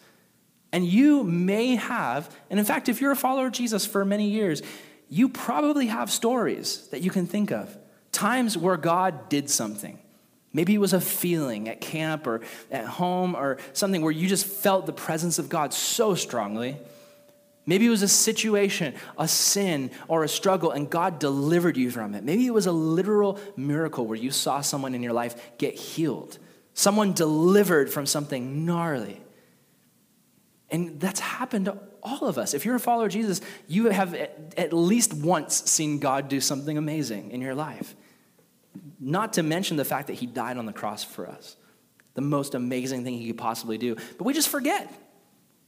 [0.71, 4.29] And you may have, and in fact, if you're a follower of Jesus for many
[4.29, 4.61] years,
[5.07, 7.77] you probably have stories that you can think of.
[8.11, 9.99] Times where God did something.
[10.51, 14.45] Maybe it was a feeling at camp or at home or something where you just
[14.45, 16.77] felt the presence of God so strongly.
[17.65, 22.13] Maybe it was a situation, a sin, or a struggle, and God delivered you from
[22.13, 22.23] it.
[22.23, 26.37] Maybe it was a literal miracle where you saw someone in your life get healed,
[26.73, 29.21] someone delivered from something gnarly.
[30.69, 32.53] And that's happened to all of us.
[32.53, 36.77] If you're a follower of Jesus, you have at least once seen God do something
[36.77, 37.95] amazing in your life.
[38.99, 41.55] Not to mention the fact that He died on the cross for us,
[42.13, 43.95] the most amazing thing He could possibly do.
[43.95, 44.91] But we just forget.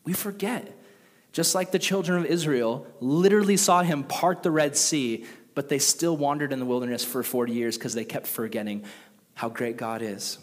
[0.04, 0.76] We forget.
[1.38, 5.24] Just like the children of Israel literally saw Him part the Red Sea,
[5.54, 8.84] but they still wandered in the wilderness for 40 years because they kept forgetting
[9.36, 10.40] how great God is.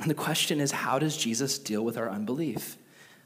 [0.00, 2.76] And the question is how does Jesus deal with our unbelief?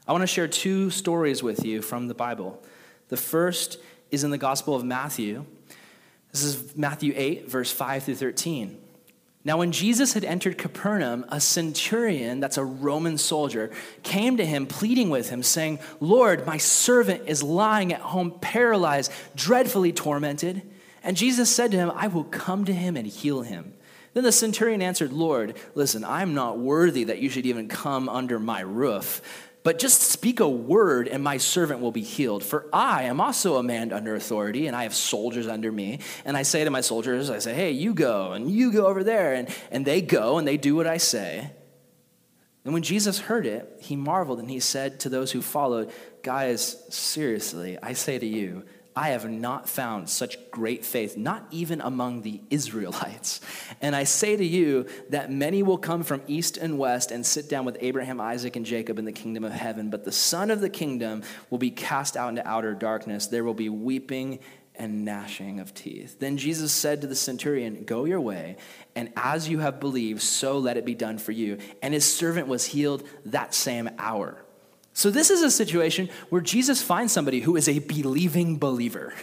[0.07, 2.61] I want to share two stories with you from the Bible.
[3.07, 3.79] The first
[4.11, 5.47] is in the Gospel of Matthew.
[6.31, 8.79] This is Matthew 8, verse 5 through 13.
[9.45, 14.65] Now, when Jesus had entered Capernaum, a centurion, that's a Roman soldier, came to him,
[14.65, 20.61] pleading with him, saying, Lord, my servant is lying at home, paralyzed, dreadfully tormented.
[21.03, 23.73] And Jesus said to him, I will come to him and heal him.
[24.13, 28.39] Then the centurion answered, Lord, listen, I'm not worthy that you should even come under
[28.39, 29.21] my roof.
[29.63, 32.43] But just speak a word, and my servant will be healed.
[32.43, 35.99] For I am also a man under authority, and I have soldiers under me.
[36.25, 39.05] And I say to my soldiers, I say, hey, you go, and you go over
[39.05, 39.33] there.
[39.33, 41.49] And, and they go, and they do what I say.
[42.65, 45.91] And when Jesus heard it, he marveled, and he said to those who followed,
[46.23, 48.63] Guys, seriously, I say to you,
[48.95, 53.41] I have not found such great faith, not even among the Israelites.
[53.81, 57.49] And I say to you that many will come from east and west and sit
[57.49, 59.89] down with Abraham, Isaac, and Jacob in the kingdom of heaven.
[59.89, 63.27] But the Son of the kingdom will be cast out into outer darkness.
[63.27, 64.39] There will be weeping
[64.75, 66.19] and gnashing of teeth.
[66.19, 68.57] Then Jesus said to the centurion, Go your way,
[68.95, 71.57] and as you have believed, so let it be done for you.
[71.81, 74.43] And his servant was healed that same hour.
[74.93, 79.13] So, this is a situation where Jesus finds somebody who is a believing believer.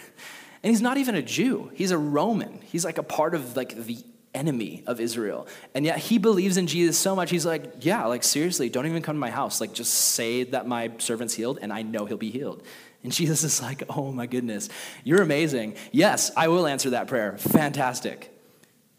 [0.62, 2.60] And he's not even a Jew, he's a Roman.
[2.62, 4.04] He's like a part of like the
[4.34, 5.46] enemy of Israel.
[5.74, 9.02] And yet he believes in Jesus so much, he's like, yeah, like seriously, don't even
[9.02, 9.60] come to my house.
[9.60, 12.62] Like just say that my servant's healed and I know he'll be healed.
[13.02, 14.68] And Jesus is like, oh my goodness,
[15.04, 15.76] you're amazing.
[15.92, 17.38] Yes, I will answer that prayer.
[17.38, 18.36] Fantastic.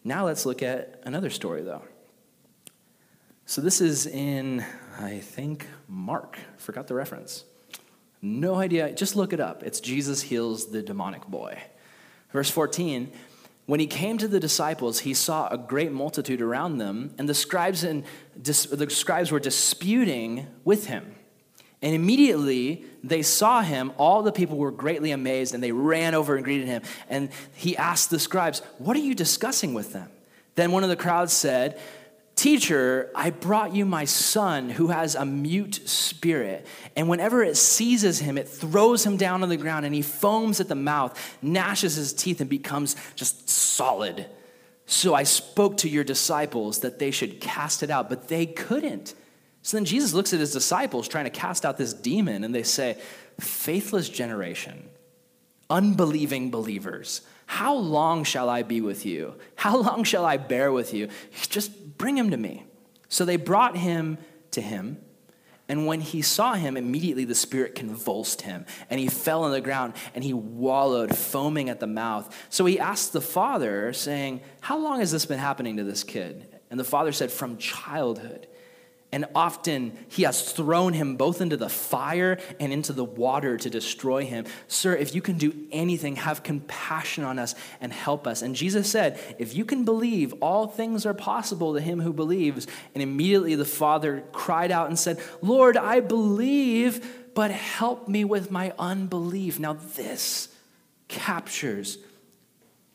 [0.03, 1.83] Now let's look at another story though.
[3.45, 4.65] So this is in
[4.99, 6.39] I think Mark.
[6.57, 7.43] Forgot the reference.
[8.21, 8.93] No idea.
[8.93, 9.61] Just look it up.
[9.61, 11.61] It's Jesus heals the demonic boy.
[12.31, 13.11] Verse 14,
[13.65, 17.33] when he came to the disciples, he saw a great multitude around them, and the
[17.33, 18.05] scribes, and
[18.41, 21.15] the scribes were disputing with him.
[21.81, 26.35] And immediately they saw him, all the people were greatly amazed, and they ran over
[26.35, 26.83] and greeted him.
[27.09, 30.09] And he asked the scribes, What are you discussing with them?
[30.55, 31.79] Then one of the crowds said,
[32.41, 36.65] Teacher, I brought you my son who has a mute spirit.
[36.95, 40.59] And whenever it seizes him, it throws him down on the ground and he foams
[40.59, 44.25] at the mouth, gnashes his teeth, and becomes just solid.
[44.87, 49.13] So I spoke to your disciples that they should cast it out, but they couldn't.
[49.61, 52.63] So then Jesus looks at his disciples trying to cast out this demon, and they
[52.63, 52.97] say,
[53.39, 54.89] Faithless generation,
[55.69, 59.35] unbelieving believers, how long shall I be with you?
[59.55, 61.09] How long shall I bear with you?
[61.49, 62.63] Just Bring him to me.
[63.09, 64.17] So they brought him
[64.51, 64.97] to him.
[65.69, 69.61] And when he saw him, immediately the spirit convulsed him, and he fell on the
[69.61, 72.35] ground, and he wallowed, foaming at the mouth.
[72.49, 76.47] So he asked the father, saying, How long has this been happening to this kid?
[76.71, 78.47] And the father said, From childhood
[79.13, 83.69] and often he has thrown him both into the fire and into the water to
[83.69, 84.45] destroy him.
[84.69, 88.41] Sir, if you can do anything, have compassion on us and help us.
[88.41, 92.67] And Jesus said, If you can believe, all things are possible to him who believes.
[92.95, 98.49] And immediately the father cried out and said, Lord, I believe, but help me with
[98.49, 99.59] my unbelief.
[99.59, 100.47] Now, this
[101.09, 101.97] captures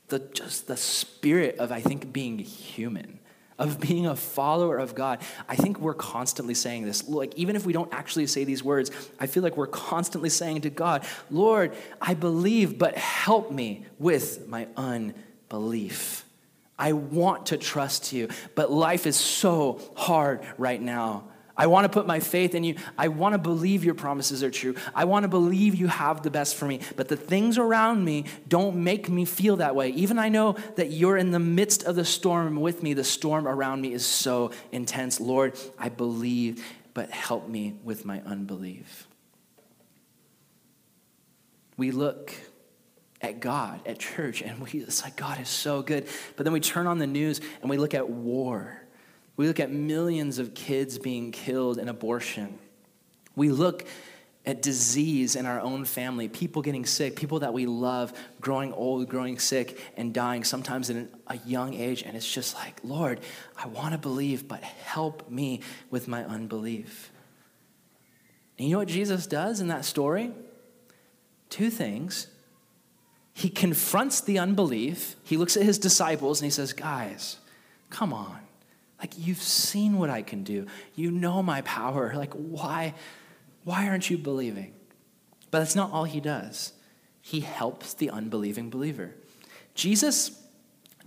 [0.09, 3.19] the, just the spirit of, I think, being human
[3.59, 5.21] of being a follower of God.
[5.49, 7.09] I think we're constantly saying this.
[7.09, 10.63] Like, even if we don't actually say these words, I feel like we're constantly saying
[10.63, 16.25] to God, Lord, I believe, but help me with my unbelief.
[16.79, 21.25] I want to trust you, but life is so hard right now.
[21.59, 22.77] I want to put my faith in you.
[22.99, 24.75] I want to believe your promises are true.
[24.95, 26.81] I want to believe you have the best for me.
[26.97, 29.89] But the things around me don't make me feel that way.
[29.91, 32.93] Even I know that you're in the midst of the storm with me.
[32.93, 35.19] The storm around me is so intense.
[35.19, 39.09] Lord, I believe, but help me with my unbelief.
[41.79, 42.33] We look
[43.23, 46.07] at God, at church, and we, it's like, God is so good.
[46.37, 48.83] But then we turn on the news and we look at war
[49.37, 52.59] we look at millions of kids being killed in abortion.
[53.35, 53.85] We look
[54.47, 59.09] at disease in our own family, people getting sick, people that we love growing old,
[59.09, 62.03] growing sick, and dying sometimes at a young age.
[62.03, 63.21] And it's just like, Lord,
[63.59, 67.11] I want to believe, but help me with my unbelief.
[68.57, 70.33] And you know what Jesus does in that story?
[71.51, 72.29] Two things.
[73.35, 77.37] He confronts the unbelief, he looks at his disciples, and he says, Guys,
[77.91, 78.46] come on.
[78.99, 80.67] Like, you've seen what I can do.
[80.95, 82.13] You know my power.
[82.17, 82.95] Like, why,
[83.65, 84.75] why aren't you believing?
[85.51, 86.73] But that's not all he does.
[87.21, 89.15] He helps the unbelieving believer.
[89.75, 90.41] Jesus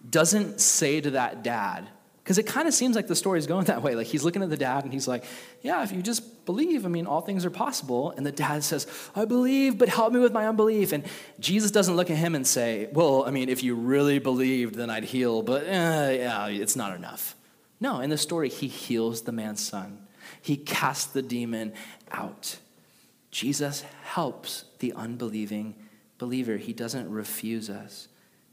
[0.09, 1.89] doesn't say to that dad,
[2.29, 3.95] because it kind of seems like the story is going that way.
[3.95, 5.23] Like he's looking at the dad and he's like,
[5.63, 8.11] Yeah, if you just believe, I mean, all things are possible.
[8.11, 10.91] And the dad says, I believe, but help me with my unbelief.
[10.91, 11.05] And
[11.39, 14.91] Jesus doesn't look at him and say, Well, I mean, if you really believed, then
[14.91, 17.35] I'd heal, but eh, yeah, it's not enough.
[17.79, 20.07] No, in the story, he heals the man's son,
[20.41, 21.73] he casts the demon
[22.11, 22.57] out.
[23.31, 25.75] Jesus helps the unbelieving
[26.17, 28.07] believer, he doesn't refuse us.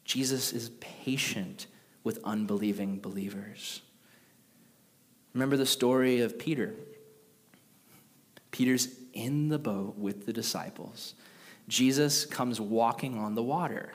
[0.04, 1.66] Jesus is patient
[2.04, 3.80] with unbelieving believers.
[5.34, 6.74] Remember the story of Peter.
[8.52, 11.14] Peter's in the boat with the disciples.
[11.68, 13.92] Jesus comes walking on the water,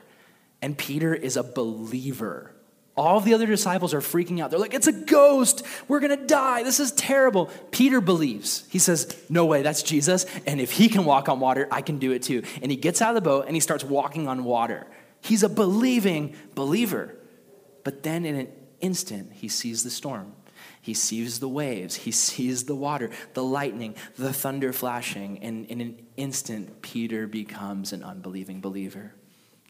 [0.60, 2.54] and Peter is a believer
[2.94, 4.50] all the other disciples are freaking out.
[4.50, 5.64] They're like, it's a ghost.
[5.88, 6.62] We're going to die.
[6.62, 7.46] This is terrible.
[7.70, 8.64] Peter believes.
[8.68, 10.26] He says, no way, that's Jesus.
[10.46, 12.42] And if he can walk on water, I can do it too.
[12.60, 14.86] And he gets out of the boat and he starts walking on water.
[15.22, 17.16] He's a believing believer.
[17.82, 18.48] But then in an
[18.80, 20.34] instant, he sees the storm.
[20.82, 21.94] He sees the waves.
[21.94, 25.38] He sees the water, the lightning, the thunder flashing.
[25.38, 29.14] And in an instant, Peter becomes an unbelieving believer.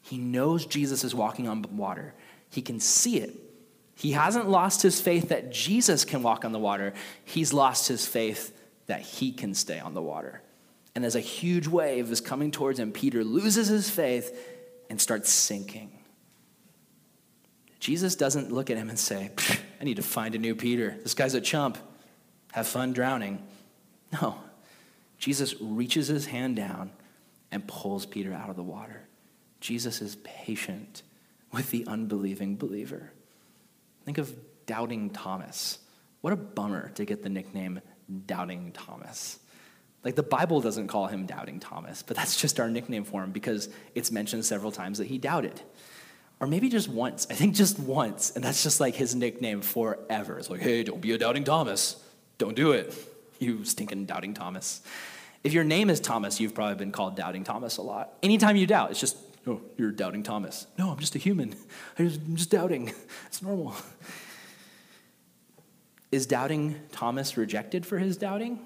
[0.03, 2.15] He knows Jesus is walking on water.
[2.53, 3.35] He can see it.
[3.95, 6.93] He hasn't lost his faith that Jesus can walk on the water.
[7.25, 8.55] He's lost his faith
[8.87, 10.43] that he can stay on the water.
[10.95, 14.37] And as a huge wave is coming towards him, Peter loses his faith
[14.91, 15.93] and starts sinking.
[17.81, 19.31] Jesus doesn't look at him and say,
[19.81, 20.99] I need to find a new Peter.
[21.03, 21.79] This guy's a chump.
[22.53, 23.43] Have fun drowning.
[24.21, 24.37] No.
[25.19, 26.91] Jesus reaches his hand down
[27.51, 29.01] and pulls Peter out of the water.
[29.61, 31.03] Jesus is patient
[31.53, 33.13] with the unbelieving believer.
[34.05, 34.35] Think of
[34.67, 35.79] Doubting Thomas.
[36.21, 37.81] What a bummer to get the nickname
[38.27, 39.39] Doubting Thomas.
[40.05, 43.31] Like the Bible doesn't call him Doubting Thomas, but that's just our nickname for him
[43.33, 45.61] because it's mentioned several times that he doubted.
[46.43, 47.25] or maybe just once.
[47.31, 48.33] I think just once.
[48.35, 50.39] And that's just like his nickname forever.
[50.39, 52.03] It's like, hey, don't be a doubting Thomas.
[52.37, 52.93] Don't do it.
[53.39, 54.83] You stinking doubting Thomas.
[55.45, 58.15] If your name is Thomas, you've probably been called doubting Thomas a lot.
[58.25, 59.17] Anytime you doubt, it's just,
[59.47, 60.67] oh, you're doubting Thomas.
[60.79, 61.55] No, I'm just a human.
[61.99, 62.93] I'm just doubting.
[63.27, 63.75] It's normal.
[66.11, 68.61] Is doubting Thomas rejected for his doubting?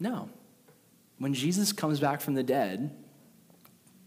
[0.00, 0.28] No.
[1.18, 2.90] When Jesus comes back from the dead,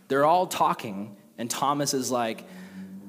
[0.09, 2.43] they're all talking, and Thomas is like,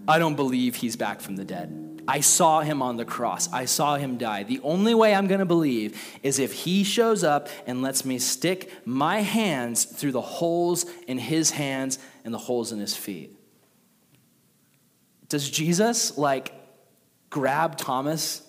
[0.06, 1.88] I don't believe he's back from the dead.
[2.09, 3.52] I saw him on the cross.
[3.52, 4.42] I saw him die.
[4.42, 8.18] The only way I'm going to believe is if he shows up and lets me
[8.18, 13.36] stick my hands through the holes in his hands and the holes in his feet.
[15.28, 16.54] Does Jesus like
[17.28, 18.40] grab Thomas,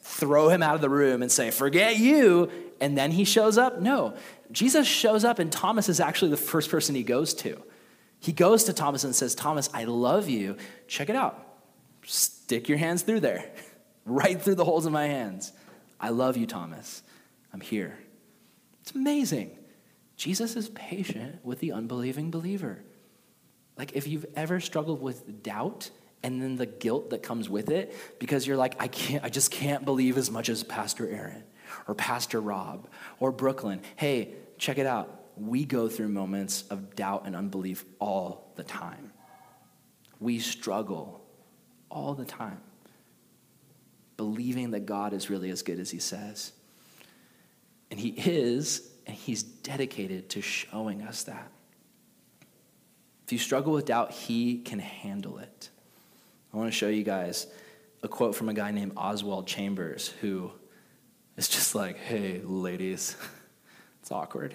[0.00, 2.50] throw him out of the room, and say, Forget you,
[2.80, 3.80] and then he shows up?
[3.80, 4.16] No.
[4.50, 7.62] Jesus shows up, and Thomas is actually the first person he goes to.
[8.18, 10.56] He goes to Thomas and says, Thomas, I love you.
[10.88, 11.40] Check it out
[12.44, 13.50] stick your hands through there,
[14.04, 15.52] right through the holes in my hands.
[15.98, 17.02] I love you, Thomas.
[17.54, 17.98] I'm here.
[18.82, 19.56] It's amazing.
[20.18, 22.84] Jesus is patient with the unbelieving believer.
[23.78, 25.88] Like, if you've ever struggled with doubt
[26.22, 29.50] and then the guilt that comes with it, because you're like, I can't, I just
[29.50, 31.44] can't believe as much as Pastor Aaron
[31.88, 32.88] or Pastor Rob
[33.20, 33.80] or Brooklyn.
[33.96, 35.22] Hey, check it out.
[35.38, 39.12] We go through moments of doubt and unbelief all the time.
[40.20, 41.23] We struggle
[41.94, 42.60] all the time,
[44.16, 46.52] believing that God is really as good as he says.
[47.90, 51.50] And he is, and he's dedicated to showing us that.
[53.24, 55.70] If you struggle with doubt, he can handle it.
[56.52, 57.46] I want to show you guys
[58.02, 60.52] a quote from a guy named Oswald Chambers who
[61.36, 63.16] is just like, hey, ladies,
[64.02, 64.54] it's awkward.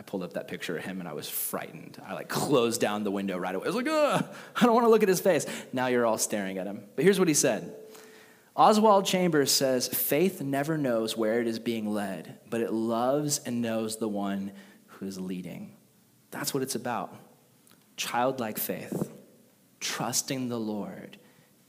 [0.00, 2.00] I pulled up that picture of him and I was frightened.
[2.06, 3.66] I like closed down the window right away.
[3.66, 5.44] I was like, I don't want to look at his face.
[5.74, 6.84] Now you're all staring at him.
[6.96, 7.74] But here's what he said
[8.56, 13.60] Oswald Chambers says, Faith never knows where it is being led, but it loves and
[13.60, 14.52] knows the one
[14.86, 15.76] who is leading.
[16.30, 17.14] That's what it's about.
[17.98, 19.12] Childlike faith,
[19.80, 21.18] trusting the Lord,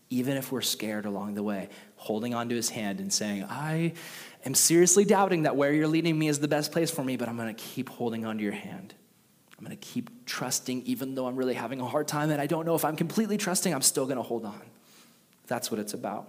[0.10, 1.68] even if we're scared along the way,
[2.02, 3.94] holding onto his hand and saying, I
[4.44, 7.30] am seriously doubting that where you're leading me is the best place for me, but
[7.30, 8.96] I'm going to keep holding onto your hand.
[9.56, 12.48] I'm going to keep trusting, even though I'm really having a hard time and I
[12.48, 14.64] don't know if I'm completely trusting, I'm still going to hold on.
[15.46, 16.28] That's what it's about.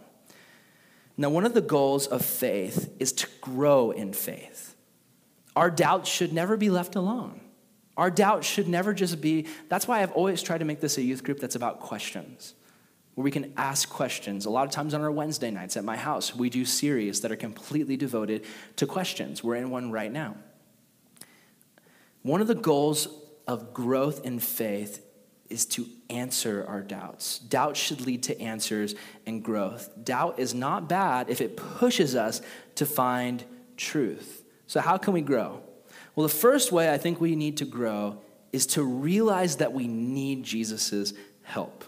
[1.17, 4.75] Now, one of the goals of faith is to grow in faith.
[5.57, 7.41] Our doubts should never be left alone.
[7.97, 11.03] Our doubt should never just be, that's why I've always tried to make this a
[11.03, 12.53] youth group that's about questions
[13.15, 14.47] where we can ask questions.
[14.47, 17.31] A lot of times on our Wednesday nights at my house, we do series that
[17.31, 18.45] are completely devoted
[18.77, 19.45] to questions.
[19.45, 20.37] We're in one right now.
[22.23, 23.09] One of the goals
[23.47, 25.05] of growth in faith
[25.51, 27.39] is to answer our doubts.
[27.39, 28.95] Doubt should lead to answers
[29.27, 29.91] and growth.
[30.03, 32.41] Doubt is not bad if it pushes us
[32.77, 33.45] to find
[33.77, 34.45] truth.
[34.67, 35.61] So, how can we grow?
[36.15, 39.87] Well, the first way I think we need to grow is to realize that we
[39.87, 41.85] need Jesus' help.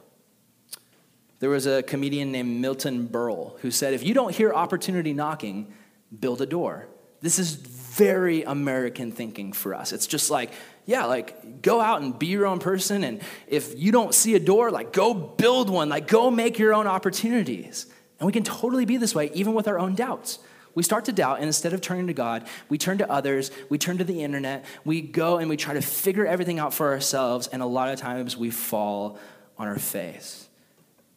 [1.41, 5.72] There was a comedian named Milton Berle who said, If you don't hear opportunity knocking,
[6.18, 6.89] build a door.
[7.20, 9.93] This is very American thinking for us.
[9.93, 10.51] It's just like,
[10.85, 13.05] yeah, like go out and be your own person.
[13.05, 16.74] And if you don't see a door, like go build one, like go make your
[16.74, 17.87] own opportunities.
[18.18, 20.39] And we can totally be this way, even with our own doubts.
[20.74, 23.78] We start to doubt, and instead of turning to God, we turn to others, we
[23.78, 27.47] turn to the internet, we go and we try to figure everything out for ourselves,
[27.47, 29.18] and a lot of times we fall
[29.57, 30.44] on our face.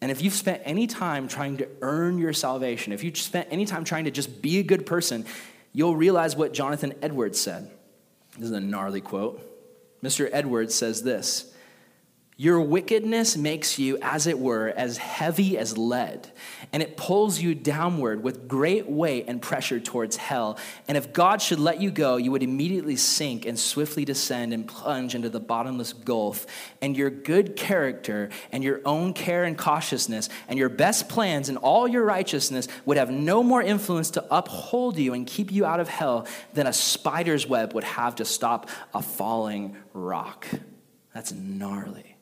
[0.00, 3.66] And if you've spent any time trying to earn your salvation, if you've spent any
[3.66, 5.24] time trying to just be a good person,
[5.72, 7.70] you'll realize what Jonathan Edwards said.
[8.36, 9.44] This is a gnarly quote.
[10.02, 10.28] Mr.
[10.32, 11.52] Edwards says this
[12.40, 16.30] your wickedness makes you, as it were, as heavy as lead,
[16.72, 20.56] and it pulls you downward with great weight and pressure towards hell.
[20.86, 24.68] And if God should let you go, you would immediately sink and swiftly descend and
[24.68, 26.46] plunge into the bottomless gulf.
[26.80, 31.58] And your good character and your own care and cautiousness and your best plans and
[31.58, 35.80] all your righteousness would have no more influence to uphold you and keep you out
[35.80, 36.24] of hell
[36.54, 40.46] than a spider's web would have to stop a falling rock.
[41.12, 42.17] That's gnarly.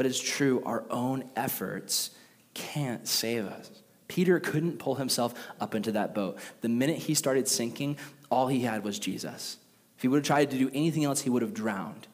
[0.00, 2.12] But it's true, our own efforts
[2.54, 3.70] can't save us.
[4.08, 6.38] Peter couldn't pull himself up into that boat.
[6.62, 7.98] The minute he started sinking,
[8.30, 9.58] all he had was Jesus.
[9.98, 12.06] If he would have tried to do anything else, he would have drowned.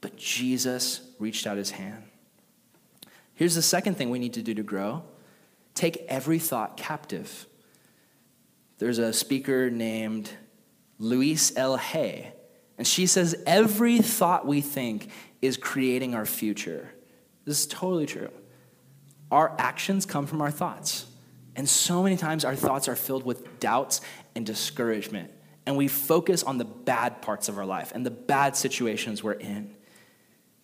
[0.00, 2.04] But Jesus reached out his hand.
[3.34, 5.02] Here's the second thing we need to do to grow
[5.74, 7.44] take every thought captive.
[8.78, 10.30] There's a speaker named
[11.00, 11.76] Louise L.
[11.76, 12.34] Hay,
[12.78, 15.08] and she says every thought we think
[15.42, 16.92] is creating our future.
[17.44, 18.30] This is totally true.
[19.30, 21.06] Our actions come from our thoughts.
[21.56, 24.00] And so many times our thoughts are filled with doubts
[24.34, 25.30] and discouragement.
[25.66, 29.32] And we focus on the bad parts of our life and the bad situations we're
[29.32, 29.74] in.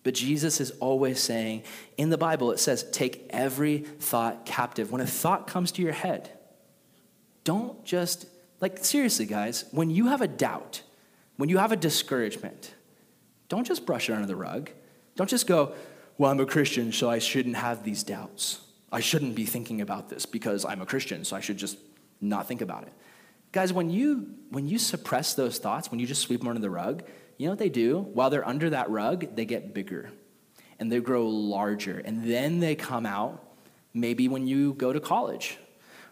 [0.03, 1.63] But Jesus is always saying,
[1.97, 4.91] in the Bible, it says, take every thought captive.
[4.91, 6.31] When a thought comes to your head,
[7.43, 8.25] don't just,
[8.61, 10.81] like, seriously, guys, when you have a doubt,
[11.35, 12.73] when you have a discouragement,
[13.49, 14.69] don't just brush it under the rug.
[15.15, 15.73] Don't just go,
[16.17, 18.61] well, I'm a Christian, so I shouldn't have these doubts.
[18.91, 21.77] I shouldn't be thinking about this because I'm a Christian, so I should just
[22.21, 22.93] not think about it.
[23.51, 26.69] Guys, when you when you suppress those thoughts, when you just sweep them under the
[26.69, 27.03] rug,
[27.37, 27.99] you know what they do?
[27.99, 30.11] While they're under that rug, they get bigger
[30.79, 31.99] and they grow larger.
[31.99, 33.43] And then they come out
[33.93, 35.57] maybe when you go to college,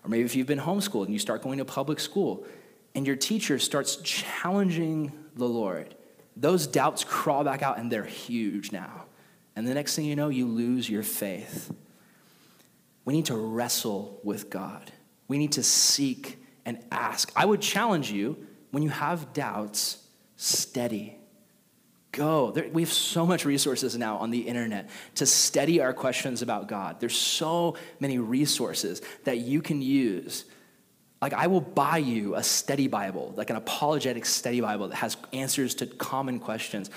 [0.04, 2.46] or maybe if you've been homeschooled and you start going to public school,
[2.94, 5.96] and your teacher starts challenging the Lord.
[6.38, 9.05] Those doubts crawl back out and they're huge now.
[9.56, 11.74] And the next thing you know, you lose your faith.
[13.06, 14.92] We need to wrestle with God.
[15.28, 17.32] We need to seek and ask.
[17.36, 18.38] I would challenge you
[18.72, 21.18] when you have doubts, steady.
[22.12, 22.52] Go.
[22.52, 26.68] There, we have so much resources now on the internet to steady our questions about
[26.68, 27.00] God.
[27.00, 30.46] There's so many resources that you can use.
[31.22, 35.18] Like, I will buy you a study Bible, like an apologetic study Bible that has
[35.34, 36.90] answers to common questions.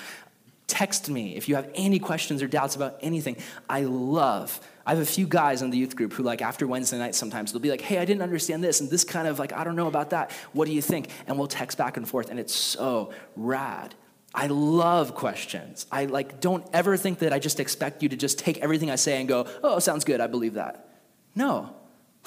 [0.69, 3.37] Text me if you have any questions or doubts about anything.
[3.69, 4.61] I love.
[4.87, 7.53] I have a few guys in the youth group who, like, after Wednesday night, sometimes
[7.53, 9.77] they'll be like, hey, I didn't understand this, and this kind of, like, I don't
[9.77, 10.31] know about that.
[10.53, 11.09] What do you think?
[11.27, 13.95] And we'll text back and forth, and it's so rad.
[14.35, 15.87] I love questions.
[15.91, 18.97] I, like, don't ever think that I just expect you to just take everything I
[18.97, 20.89] say and go, oh, sounds good, I believe that.
[21.35, 21.75] No.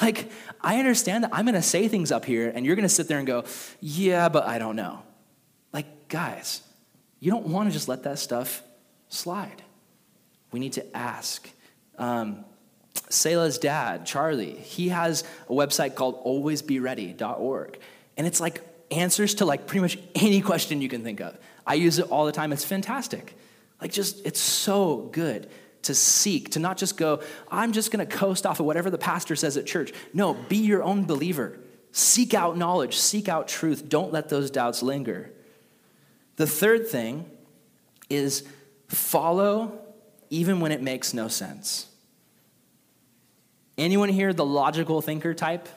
[0.02, 0.32] Like,
[0.62, 3.28] I understand that I'm gonna say things up here, and you're gonna sit there and
[3.28, 3.44] go,
[3.80, 5.04] yeah, but I don't know.
[5.74, 6.64] Like, guys,
[7.22, 8.62] you don't want to just let that stuff
[9.08, 9.64] slide.
[10.52, 11.50] We need to ask.
[11.98, 12.44] Um,
[13.10, 17.80] Selah's dad, Charlie, he has a website called alwaysbeready.org.
[18.18, 21.38] And it's like answers to like pretty much any question you can think of.
[21.66, 22.52] I use it all the time.
[22.52, 23.38] It's fantastic.
[23.80, 25.48] Like just it's so good
[25.84, 28.98] to seek, to not just go, I'm just going to coast off of whatever the
[28.98, 29.94] pastor says at church.
[30.14, 31.60] No, be your own believer.
[31.92, 33.90] Seek out knowledge, seek out truth.
[33.90, 35.32] Don't let those doubts linger.
[36.42, 37.30] The third thing
[38.10, 38.44] is
[38.88, 39.80] follow
[40.32, 41.86] even when it makes no sense.
[43.78, 45.70] Anyone here the logical thinker type?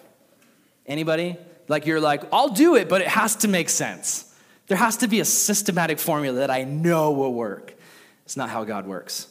[0.87, 1.37] Anybody?
[1.69, 4.35] Like you're like, I'll do it, but it has to make sense.
[4.67, 7.75] There has to be a systematic formula that I know will work.
[8.25, 9.29] It's not how God works.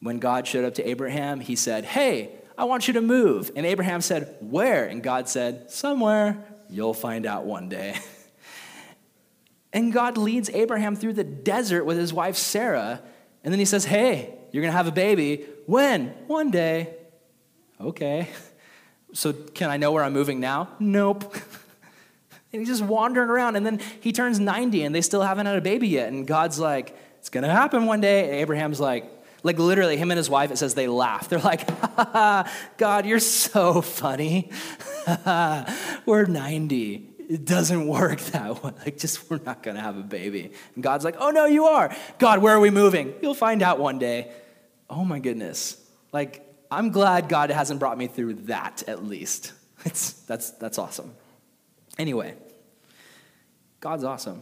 [0.00, 3.50] When God showed up to Abraham, he said, Hey, I want you to move.
[3.54, 4.86] And Abraham said, Where?
[4.86, 6.42] And God said, Somewhere.
[6.70, 7.98] You'll find out one day.
[9.74, 13.02] And God leads Abraham through the desert with his wife Sarah.
[13.42, 15.44] And then he says, Hey, you're going to have a baby.
[15.66, 16.08] When?
[16.28, 16.94] One day.
[17.78, 18.28] Okay.
[19.16, 20.70] So can I know where I'm moving now?
[20.80, 21.32] Nope.
[22.52, 23.54] and he's just wandering around.
[23.54, 26.12] And then he turns 90 and they still haven't had a baby yet.
[26.12, 28.24] And God's like, It's going to happen one day.
[28.24, 29.08] And Abraham's like,
[29.44, 31.28] like literally, him and his wife, it says they laugh.
[31.28, 31.64] They're like,
[32.76, 34.50] God, you're so funny.
[36.04, 38.72] We're 90 it doesn't work that way.
[38.84, 40.52] Like, just we're not going to have a baby.
[40.74, 41.94] And God's like, oh, no, you are.
[42.18, 43.14] God, where are we moving?
[43.22, 44.32] You'll find out one day.
[44.88, 45.80] Oh, my goodness.
[46.12, 49.52] Like, I'm glad God hasn't brought me through that at least.
[49.86, 51.14] It's, that's, that's awesome.
[51.98, 52.36] Anyway,
[53.80, 54.40] God's awesome.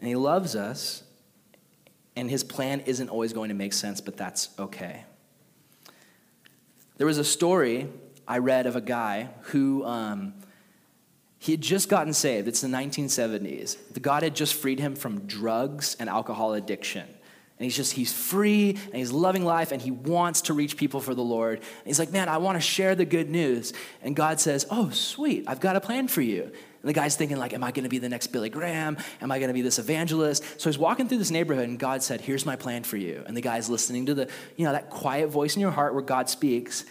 [0.00, 1.04] And He loves us,
[2.16, 5.04] and His plan isn't always going to make sense, but that's okay.
[6.96, 7.88] There was a story
[8.26, 9.84] I read of a guy who.
[9.84, 10.34] Um,
[11.38, 12.48] he had just gotten saved.
[12.48, 13.76] It's the 1970s.
[13.92, 17.06] The God had just freed him from drugs and alcohol addiction.
[17.58, 21.00] And he's just, he's free and he's loving life and he wants to reach people
[21.00, 21.58] for the Lord.
[21.58, 23.72] And he's like, man, I want to share the good news.
[24.02, 26.42] And God says, oh, sweet, I've got a plan for you.
[26.42, 28.98] And the guy's thinking, like, am I going to be the next Billy Graham?
[29.22, 30.60] Am I going to be this evangelist?
[30.60, 33.24] So he's walking through this neighborhood and God said, here's my plan for you.
[33.26, 36.02] And the guy's listening to the, you know, that quiet voice in your heart where
[36.02, 36.84] God speaks.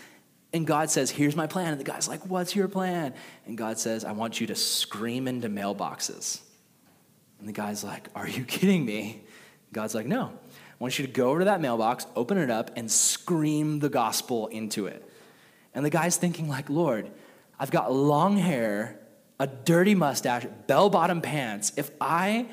[0.55, 1.73] And God says, Here's my plan.
[1.73, 3.13] And the guy's like, What's your plan?
[3.45, 6.39] And God says, I want you to scream into mailboxes.
[7.39, 9.25] And the guy's like, Are you kidding me?
[9.73, 10.31] God's like, No.
[10.31, 13.89] I want you to go over to that mailbox, open it up, and scream the
[13.89, 15.03] gospel into it.
[15.73, 17.11] And the guy's thinking, like, Lord,
[17.59, 18.99] I've got long hair,
[19.39, 21.73] a dirty mustache, bell bottom pants.
[21.75, 22.47] If I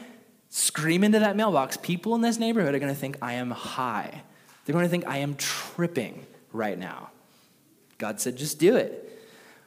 [0.48, 4.22] scream into that mailbox, people in this neighborhood are going to think I am high.
[4.64, 7.11] They're going to think I am tripping right now.
[8.02, 9.16] God said, just do it.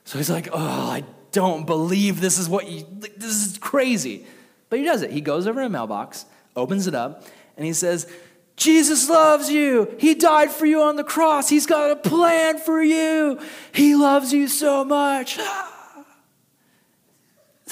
[0.03, 4.25] So he's like, oh, I don't believe this is what you, this is crazy.
[4.69, 5.09] But he does it.
[5.09, 7.23] He goes over to a mailbox, opens it up,
[7.55, 8.11] and he says,
[8.57, 9.95] Jesus loves you.
[9.99, 11.47] He died for you on the cross.
[11.47, 13.39] He's got a plan for you.
[13.73, 15.39] He loves you so much.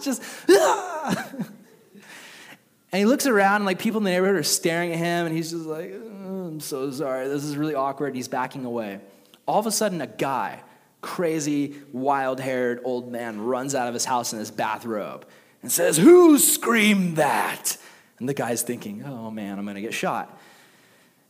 [0.00, 1.48] Just, and
[2.92, 5.50] he looks around, and like people in the neighborhood are staring at him, and he's
[5.50, 7.26] just like, oh, I'm so sorry.
[7.26, 8.08] This is really awkward.
[8.08, 9.00] And he's backing away.
[9.46, 10.62] All of a sudden, a guy,
[11.00, 15.26] crazy, wild haired old man, runs out of his house in his bathrobe
[15.62, 17.76] and says, Who screamed that?
[18.22, 20.38] And the guy's thinking, oh man, I'm gonna get shot.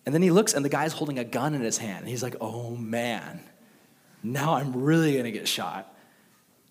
[0.04, 2.00] And then he looks and the guy's holding a gun in his hand.
[2.00, 3.40] And he's like, oh man,
[4.22, 5.96] now I'm really gonna get shot.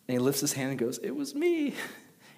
[0.07, 1.73] And he lifts his hand and goes, it was me.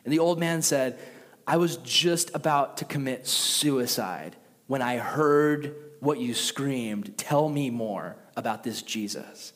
[0.06, 0.98] And the old man said,
[1.46, 4.38] I was just about to commit suicide
[4.74, 7.16] when I heard what you screamed.
[7.16, 9.54] Tell me more about this Jesus.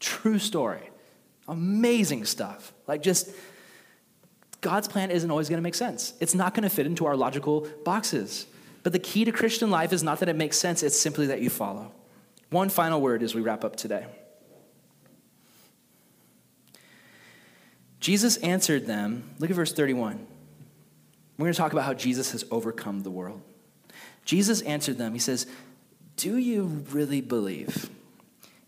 [0.00, 0.90] True story.
[1.46, 2.72] Amazing stuff.
[2.88, 3.30] Like just
[4.60, 6.14] God's plan isn't always going to make sense.
[6.18, 8.46] It's not going to fit into our logical boxes.
[8.82, 11.40] But the key to Christian life is not that it makes sense, it's simply that
[11.40, 11.92] you follow.
[12.48, 14.04] One final word as we wrap up today.
[18.00, 19.30] Jesus answered them.
[19.38, 20.26] Look at verse 31.
[21.38, 23.42] We're going to talk about how Jesus has overcome the world.
[24.24, 25.12] Jesus answered them.
[25.12, 25.46] He says,
[26.16, 27.90] Do you really believe?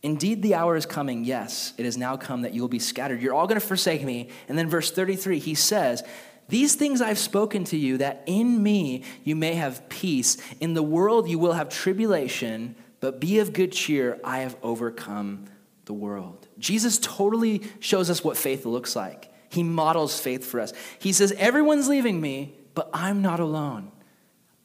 [0.03, 1.25] Indeed, the hour is coming.
[1.25, 3.23] Yes, it has now come that you will be scattered.
[3.23, 4.31] You're all going to forsake me.
[4.49, 6.03] And then, verse 33, he says,
[6.49, 10.39] These things I've spoken to you, that in me you may have peace.
[10.61, 14.19] In the world you will have tribulation, but be of good cheer.
[14.25, 15.45] I have overcome
[15.85, 16.49] the world.
[16.59, 19.33] Jesus totally shows us what faith looks like.
[19.51, 20.73] He models faith for us.
[20.99, 23.93] He says, Everyone's leaving me, but I'm not alone.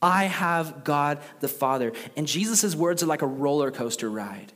[0.02, 1.94] I have God the Father.
[2.16, 4.54] And Jesus' words are like a roller coaster ride.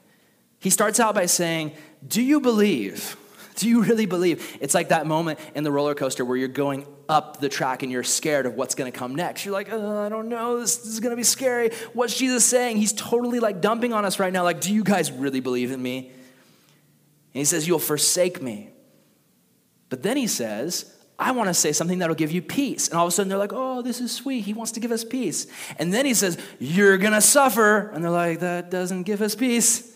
[0.60, 1.74] He starts out by saying,
[2.08, 3.18] Do you believe?
[3.56, 4.58] Do you really believe?
[4.62, 7.92] It's like that moment in the roller coaster where you're going up the track and
[7.92, 9.46] you're scared of what's going to come next.
[9.46, 10.60] You're like, oh, I don't know.
[10.60, 11.72] This, this is going to be scary.
[11.94, 12.78] What's Jesus saying?
[12.78, 14.44] He's totally like dumping on us right now.
[14.44, 16.08] Like, do you guys really believe in me?
[16.08, 18.70] And he says, You'll forsake me.
[19.89, 22.88] But then he says, I want to say something that'll give you peace.
[22.88, 24.41] And all of a sudden they're like, oh, this is sweet.
[24.41, 25.45] He wants to give us peace.
[25.78, 27.89] And then he says, You're going to suffer.
[27.89, 29.95] And they're like, That doesn't give us peace.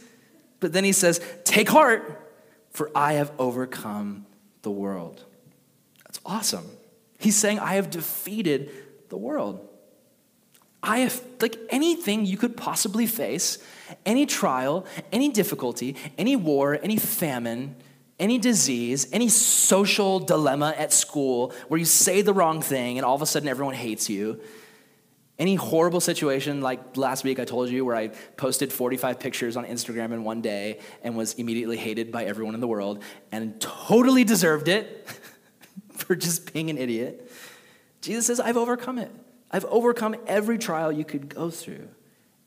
[0.59, 2.31] But then he says, Take heart,
[2.69, 4.27] for I have overcome
[4.61, 5.23] the world.
[6.03, 6.69] That's awesome.
[7.17, 8.71] He's saying, I have defeated
[9.09, 9.67] the world.
[10.83, 13.57] I have, like anything you could possibly face,
[14.05, 17.75] any trial, any difficulty, any war, any famine,
[18.19, 23.15] any disease, any social dilemma at school where you say the wrong thing and all
[23.15, 24.39] of a sudden everyone hates you,
[25.37, 29.65] any horrible situation like last week I told you where I posted 45 pictures on
[29.65, 33.03] Instagram in one day and was immediately hated by everyone in the world
[33.33, 35.07] and totally deserved it
[35.91, 37.29] for just being an idiot.
[38.01, 39.11] Jesus says, I've overcome it.
[39.51, 41.89] I've overcome every trial you could go through.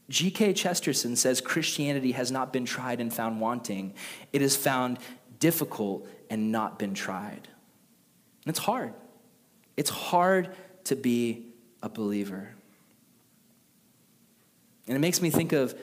[0.09, 0.55] G.K.
[0.55, 3.93] Chesterton says Christianity has not been tried and found wanting,
[4.33, 4.99] it is found
[5.39, 7.49] difficult and not been tried.
[8.45, 8.93] And it's hard.
[9.77, 11.47] It's hard to be
[11.83, 12.51] a believer.
[14.87, 15.79] And it makes me think of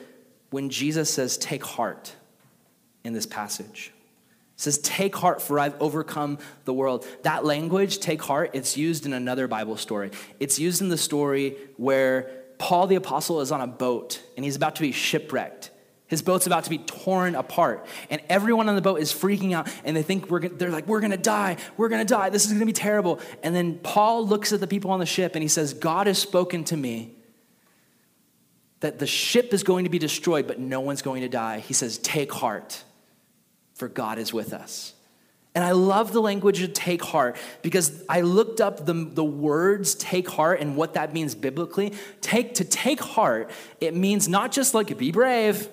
[0.50, 2.14] when Jesus says, Take heart
[3.04, 3.92] in this passage.
[4.56, 7.06] It says, Take heart, for I've overcome the world.
[7.22, 10.10] That language, take heart, it's used in another Bible story.
[10.40, 14.56] It's used in the story where Paul the Apostle is on a boat and he's
[14.56, 15.70] about to be shipwrecked.
[16.08, 19.68] His boat's about to be torn apart, and everyone on the boat is freaking out,
[19.84, 22.64] and they think we're they're like, we're gonna die, we're gonna die, this is gonna
[22.64, 23.18] be terrible.
[23.42, 26.18] And then Paul looks at the people on the ship and he says, God has
[26.18, 27.16] spoken to me
[28.80, 31.58] that the ship is going to be destroyed, but no one's going to die.
[31.58, 32.84] He says, Take heart,
[33.74, 34.92] for God is with us.
[35.56, 39.94] And I love the language of take heart because I looked up the, the words
[39.94, 41.94] take heart and what that means biblically.
[42.20, 43.50] Take to take heart,
[43.80, 45.68] it means not just like be brave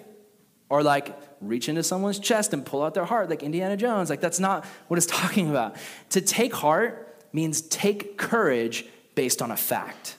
[0.73, 4.09] or like reach into someone's chest and pull out their heart like Indiana Jones.
[4.09, 5.75] Like that's not what it's talking about.
[6.09, 10.17] To take heart means take courage based on a fact.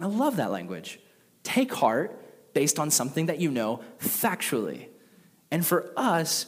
[0.00, 0.98] I love that language
[1.44, 2.20] take heart
[2.52, 4.88] based on something that you know factually.
[5.52, 6.46] And for us,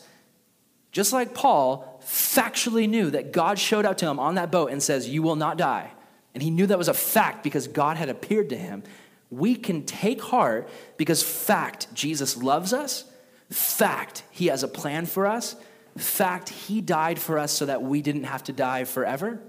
[0.90, 4.82] just like Paul factually knew that God showed up to him on that boat and
[4.82, 5.92] says, You will not die.
[6.34, 8.82] And he knew that was a fact because God had appeared to him.
[9.30, 13.04] We can take heart because fact, Jesus loves us.
[13.50, 15.56] Fact, he has a plan for us.
[15.96, 19.40] Fact, he died for us so that we didn't have to die forever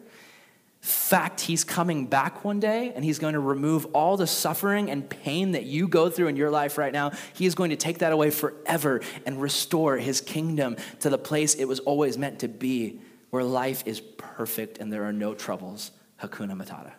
[0.82, 5.10] fact he's coming back one day and he's going to remove all the suffering and
[5.10, 7.12] pain that you go through in your life right now.
[7.34, 11.56] He is going to take that away forever and restore his kingdom to the place
[11.56, 15.92] it was always meant to be, where life is perfect and there are no troubles.
[16.22, 16.94] Hakuna Matata.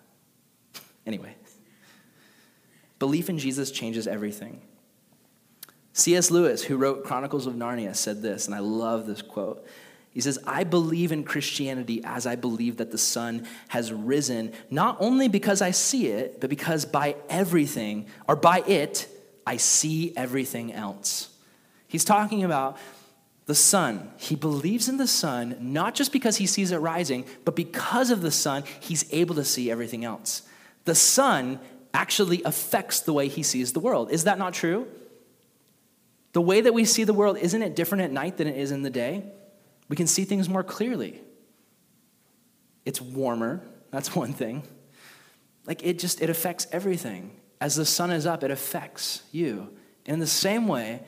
[1.06, 1.34] Anyway,
[2.98, 4.60] Belief in Jesus changes everything.
[5.92, 6.30] C.S.
[6.30, 9.66] Lewis, who wrote Chronicles of Narnia, said this, and I love this quote.
[10.12, 14.96] He says, I believe in Christianity as I believe that the sun has risen, not
[14.98, 19.08] only because I see it, but because by everything, or by it,
[19.46, 21.28] I see everything else.
[21.86, 22.76] He's talking about
[23.46, 24.12] the sun.
[24.16, 28.20] He believes in the sun not just because he sees it rising, but because of
[28.22, 30.42] the sun, he's able to see everything else.
[30.84, 31.60] The sun
[31.92, 34.10] actually affects the way he sees the world.
[34.10, 34.86] Is that not true?
[36.32, 38.70] The way that we see the world, isn't it different at night than it is
[38.70, 39.24] in the day?
[39.88, 41.20] We can see things more clearly.
[42.84, 44.62] It's warmer, that's one thing.
[45.66, 47.32] Like it just it affects everything.
[47.60, 49.68] As the sun is up, it affects you.
[50.06, 51.02] And in the same way,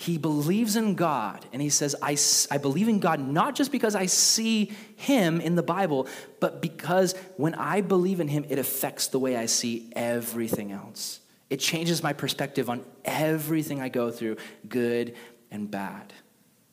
[0.00, 2.16] he believes in God and he says, I,
[2.54, 6.06] I believe in God not just because I see him in the Bible,
[6.38, 11.18] but because when I believe in him, it affects the way I see everything else.
[11.50, 14.36] It changes my perspective on everything I go through,
[14.68, 15.14] good
[15.50, 16.12] and bad.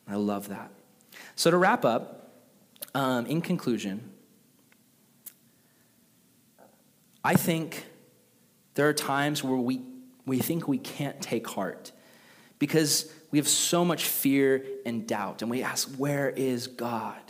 [0.06, 0.70] I love that.
[1.34, 2.32] So, to wrap up,
[2.94, 4.12] um, in conclusion,
[7.24, 7.84] I think
[8.74, 9.82] there are times where we,
[10.26, 11.92] we think we can't take heart
[12.58, 17.20] because we have so much fear and doubt, and we ask, Where is God?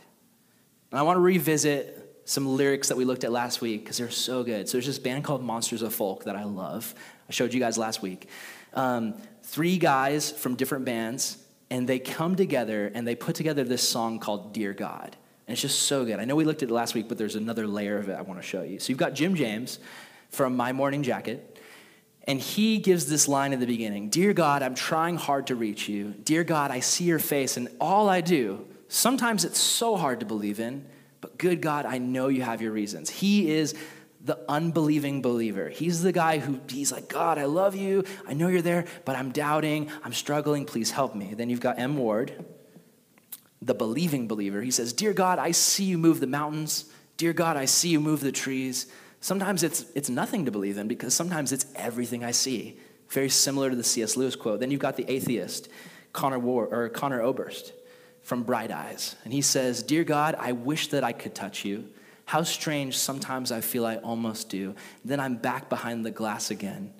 [0.90, 4.10] And I want to revisit some lyrics that we looked at last week because they're
[4.10, 4.68] so good.
[4.68, 6.94] So there's this band called Monsters of Folk that I love.
[7.28, 8.28] I showed you guys last week.
[8.74, 11.38] Um, three guys from different bands,
[11.70, 15.16] and they come together and they put together this song called Dear God.
[15.46, 16.18] And it's just so good.
[16.18, 18.22] I know we looked at it last week, but there's another layer of it I
[18.22, 18.78] want to show you.
[18.78, 19.78] So you've got Jim James
[20.30, 21.58] from My Morning Jacket,
[22.24, 25.88] and he gives this line in the beginning Dear God, I'm trying hard to reach
[25.88, 26.14] you.
[26.24, 30.26] Dear God, I see your face, and all I do, sometimes it's so hard to
[30.26, 30.84] believe in,
[31.20, 33.08] but good God, I know you have your reasons.
[33.08, 33.74] He is
[34.26, 35.68] the unbelieving believer.
[35.68, 38.04] He's the guy who he's like, God, I love you.
[38.26, 39.88] I know you're there, but I'm doubting.
[40.02, 40.64] I'm struggling.
[40.64, 41.34] Please help me.
[41.34, 41.96] Then you've got M.
[41.96, 42.44] Ward,
[43.62, 44.60] the believing believer.
[44.62, 46.86] He says, Dear God, I see you move the mountains.
[47.16, 48.86] Dear God, I see you move the trees.
[49.20, 52.78] Sometimes it's, it's nothing to believe in because sometimes it's everything I see.
[53.08, 54.16] Very similar to the C.S.
[54.16, 54.58] Lewis quote.
[54.58, 55.68] Then you've got the atheist,
[56.12, 57.72] Conor, War, or Conor Oberst
[58.22, 59.14] from Bright Eyes.
[59.22, 61.88] And he says, Dear God, I wish that I could touch you
[62.26, 64.74] how strange sometimes I feel I almost do.
[65.04, 66.92] Then I'm back behind the glass again.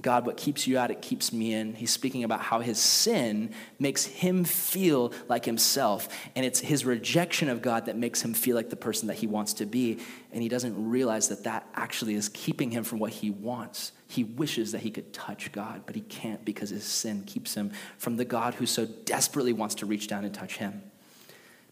[0.00, 1.74] God, what keeps you out, it keeps me in.
[1.74, 6.08] He's speaking about how his sin makes him feel like himself.
[6.34, 9.26] And it's his rejection of God that makes him feel like the person that he
[9.26, 9.98] wants to be.
[10.32, 13.92] And he doesn't realize that that actually is keeping him from what he wants.
[14.08, 17.70] He wishes that he could touch God, but he can't because his sin keeps him
[17.98, 20.82] from the God who so desperately wants to reach down and touch him.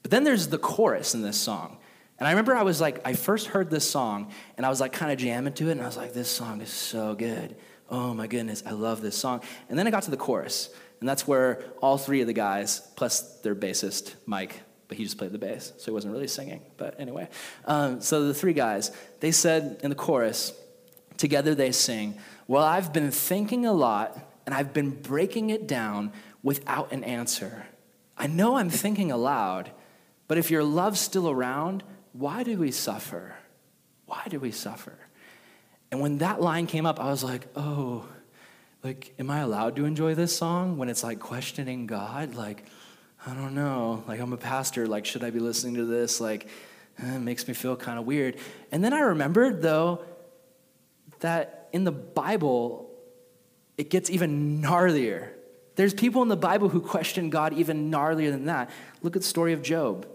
[0.02, 1.78] But then there's the chorus in this song.
[2.21, 4.93] And I remember I was like, I first heard this song and I was like
[4.93, 7.57] kind of jamming to it and I was like, this song is so good.
[7.89, 9.41] Oh my goodness, I love this song.
[9.68, 10.68] And then I got to the chorus
[11.01, 15.16] and that's where all three of the guys, plus their bassist, Mike, but he just
[15.16, 16.61] played the bass, so he wasn't really singing.
[16.77, 17.29] But anyway,
[17.64, 18.91] um, so the three guys,
[19.21, 20.53] they said in the chorus,
[21.16, 26.12] together they sing, Well, I've been thinking a lot and I've been breaking it down
[26.43, 27.66] without an answer.
[28.18, 29.71] I know I'm thinking aloud,
[30.29, 33.36] but if your love's still around, why do we suffer?
[34.06, 34.98] Why do we suffer?
[35.90, 38.06] And when that line came up, I was like, oh,
[38.82, 42.34] like, am I allowed to enjoy this song when it's like questioning God?
[42.34, 42.64] Like,
[43.26, 44.02] I don't know.
[44.08, 44.86] Like, I'm a pastor.
[44.86, 46.20] Like, should I be listening to this?
[46.20, 46.48] Like,
[46.98, 48.36] eh, it makes me feel kind of weird.
[48.72, 50.04] And then I remembered, though,
[51.20, 52.90] that in the Bible,
[53.76, 55.28] it gets even gnarlier.
[55.76, 58.70] There's people in the Bible who question God even gnarlier than that.
[59.02, 60.06] Look at the story of Job.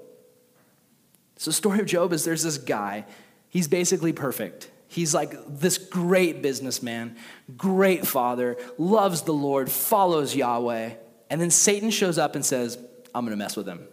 [1.37, 3.05] So, the story of Job is there's this guy,
[3.49, 4.69] he's basically perfect.
[4.87, 7.17] He's like this great businessman,
[7.57, 10.91] great father, loves the Lord, follows Yahweh.
[11.29, 12.77] And then Satan shows up and says,
[13.13, 13.87] I'm gonna mess with him.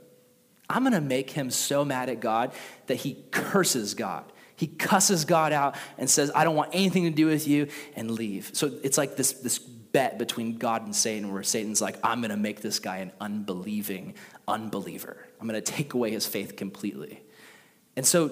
[0.68, 2.53] I'm gonna make him so mad at God
[2.86, 4.24] that he curses God.
[4.55, 7.66] He cusses God out and says, I don't want anything to do with you,
[7.97, 8.51] and leave.
[8.53, 12.36] So it's like this, this bet between God and Satan where Satan's like, I'm gonna
[12.36, 14.14] make this guy an unbelieving
[14.47, 15.26] unbeliever.
[15.40, 17.22] I'm gonna take away his faith completely.
[17.97, 18.30] And so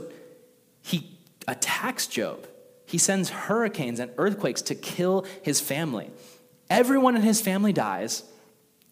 [0.82, 2.46] he attacks Job.
[2.86, 6.11] He sends hurricanes and earthquakes to kill his family.
[6.68, 8.24] Everyone in his family dies.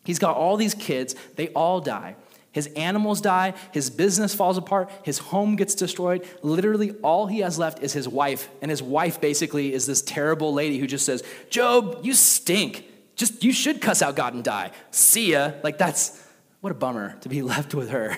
[0.05, 2.17] He's got all these kids, they all die.
[2.51, 6.27] His animals die, his business falls apart, his home gets destroyed.
[6.43, 8.49] Literally, all he has left is his wife.
[8.63, 12.85] And his wife basically is this terrible lady who just says, Job, you stink.
[13.17, 14.71] Just, you should cuss out God and die.
[14.91, 15.53] See ya.
[15.63, 16.25] Like, that's,
[16.61, 18.17] what a bummer to be left with her.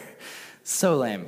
[0.63, 1.27] So lame.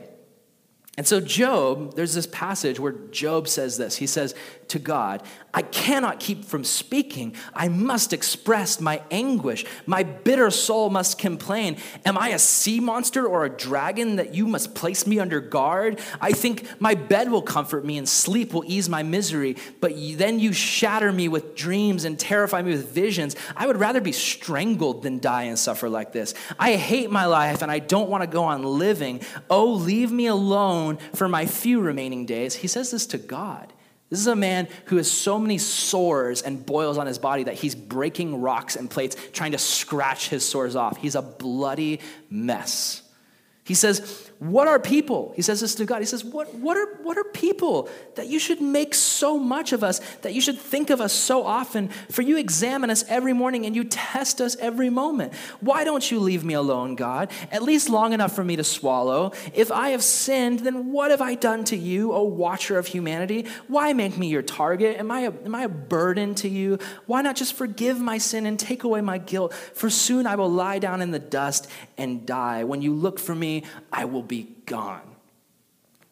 [0.99, 3.97] And so, Job, there's this passage where Job says this.
[3.97, 4.35] He says
[4.69, 5.23] to God,
[5.55, 7.37] I cannot keep from speaking.
[7.53, 9.67] I must express my anguish.
[9.85, 11.77] My bitter soul must complain.
[12.07, 16.01] Am I a sea monster or a dragon that you must place me under guard?
[16.23, 20.39] I think my bed will comfort me and sleep will ease my misery, but then
[20.39, 23.37] you shatter me with dreams and terrify me with visions.
[23.55, 26.33] I would rather be strangled than die and suffer like this.
[26.59, 29.21] I hate my life and I don't want to go on living.
[29.51, 32.55] Oh, leave me alone for my few remaining days.
[32.55, 33.71] He says this to God.
[34.13, 37.55] This is a man who has so many sores and boils on his body that
[37.55, 40.99] he's breaking rocks and plates, trying to scratch his sores off.
[40.99, 41.99] He's a bloody
[42.29, 43.01] mess.
[43.65, 45.33] He says, what are people?
[45.37, 46.01] He says this to God.
[46.01, 49.85] He says, what, what, are, what are people that you should make so much of
[49.85, 51.91] us, that you should think of us so often?
[52.11, 55.33] For you examine us every morning and you test us every moment.
[55.61, 57.31] Why don't you leave me alone, God?
[57.53, 59.31] At least long enough for me to swallow.
[59.55, 63.47] If I have sinned, then what have I done to you, O watcher of humanity?
[63.69, 64.99] Why make me your target?
[64.99, 66.81] Am I a, am I a burden to you?
[67.07, 69.55] Why not just forgive my sin and take away my guilt?
[69.55, 72.65] For soon I will lie down in the dust and die.
[72.65, 73.63] When you look for me,
[73.93, 75.03] I will be gone.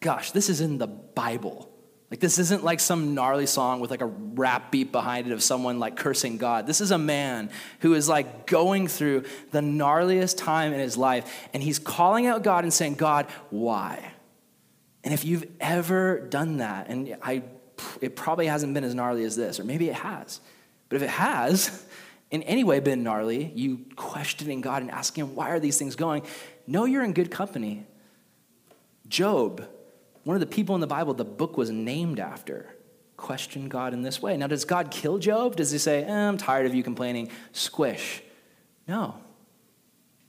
[0.01, 1.71] Gosh, this is in the Bible.
[2.11, 5.43] Like, this isn't like some gnarly song with like a rap beat behind it of
[5.43, 6.67] someone like cursing God.
[6.67, 7.49] This is a man
[7.79, 12.43] who is like going through the gnarliest time in his life, and he's calling out
[12.43, 14.13] God and saying, God, why?
[15.03, 17.43] And if you've ever done that, and I,
[18.03, 20.43] it probably hasn't been as gnarly as this, or maybe it has,
[20.91, 21.87] but if it has,
[22.31, 25.97] in any way been gnarly, you questioning God and asking Him, why are these things
[25.97, 26.23] going?
[26.71, 27.85] know you're in good company.
[29.11, 29.67] Job,
[30.23, 32.75] one of the people in the Bible the book was named after,
[33.17, 34.37] questioned God in this way.
[34.37, 35.57] Now, does God kill Job?
[35.57, 38.23] Does he say, eh, I'm tired of you complaining, squish?
[38.87, 39.17] No.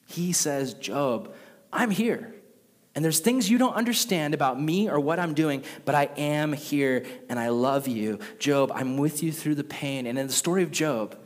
[0.07, 1.34] He says, Job,
[1.71, 2.34] I'm here.
[2.93, 6.51] And there's things you don't understand about me or what I'm doing, but I am
[6.51, 8.19] here and I love you.
[8.39, 10.07] Job, I'm with you through the pain.
[10.07, 11.17] And in the story of Job,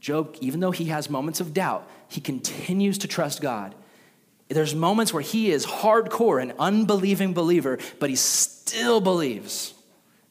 [0.00, 3.74] Job, even though he has moments of doubt, he continues to trust God.
[4.48, 9.74] There's moments where he is hardcore, an unbelieving believer, but he still believes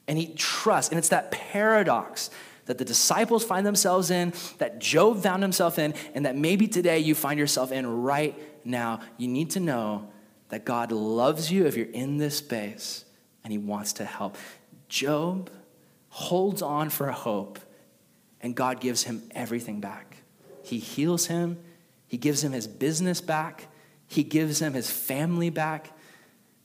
[0.07, 0.91] and he trusts.
[0.91, 2.29] And it's that paradox
[2.65, 6.99] that the disciples find themselves in, that Job found himself in, and that maybe today
[6.99, 8.99] you find yourself in right now.
[9.17, 10.09] You need to know
[10.49, 13.05] that God loves you if you're in this space
[13.43, 14.37] and he wants to help.
[14.89, 15.49] Job
[16.09, 17.59] holds on for hope,
[18.41, 20.17] and God gives him everything back.
[20.63, 21.57] He heals him,
[22.07, 23.67] he gives him his business back.
[24.07, 25.91] He gives him his family back.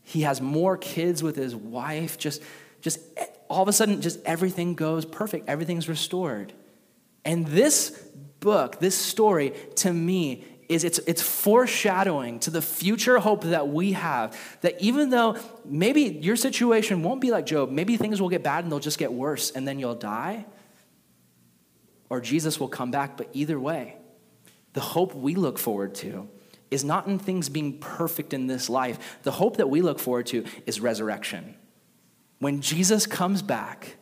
[0.03, 2.17] He has more kids with his wife.
[2.19, 2.43] Just,
[2.81, 3.01] just
[3.49, 5.49] all of a sudden, just everything goes perfect.
[5.49, 6.53] Everything's restored.
[7.25, 7.91] And this
[8.41, 13.93] book, this story, to me, is it's, it's foreshadowing to the future hope that we
[13.93, 14.37] have.
[14.63, 18.65] That even though maybe your situation won't be like Job, maybe things will get bad
[18.65, 20.47] and they'll just get worse and then you'll die,
[22.09, 23.17] or Jesus will come back.
[23.17, 23.97] But either way,
[24.73, 26.29] the hope we look forward to
[26.73, 29.19] is not in things being perfect in this life.
[29.23, 31.55] The hope that we look forward to is resurrection.
[32.39, 33.97] When Jesus comes back,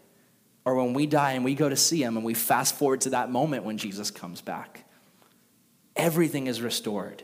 [0.64, 3.11] or when we die and we go to see him and we fast forward to
[3.11, 4.85] that moment when Jesus comes back,
[5.97, 7.23] everything is restored,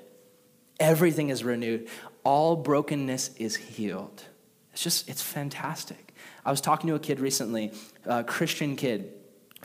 [0.80, 1.88] everything is renewed,
[2.24, 4.24] all brokenness is healed.
[4.72, 6.12] It's just, it's fantastic.
[6.44, 7.72] I was talking to a kid recently,
[8.04, 9.12] a Christian kid,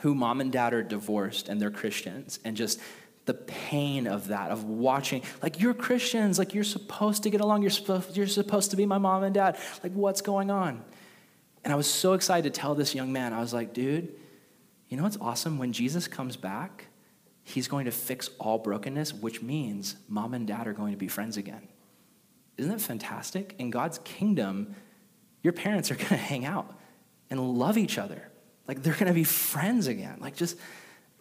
[0.00, 2.80] who mom and dad are divorced and they're Christians, and just
[3.24, 7.62] the pain of that, of watching, like, you're Christians, like, you're supposed to get along,
[7.62, 9.58] you're supposed, you're supposed to be my mom and dad.
[9.82, 10.82] Like, what's going on?
[11.64, 14.12] And I was so excited to tell this young man, I was like, dude,
[14.88, 15.58] you know what's awesome?
[15.58, 16.86] When Jesus comes back,
[17.44, 21.08] he's going to fix all brokenness, which means mom and dad are going to be
[21.08, 21.68] friends again.
[22.56, 23.54] Isn't that fantastic?
[23.58, 24.74] In God's kingdom,
[25.42, 26.78] your parents are going to hang out
[27.30, 28.30] and love each other.
[28.66, 30.18] Like, they're going to be friends again.
[30.20, 30.56] Like, just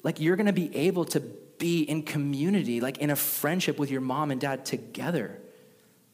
[0.04, 3.92] like you're going to be able to be in community, like in a friendship with
[3.92, 5.40] your mom and dad together.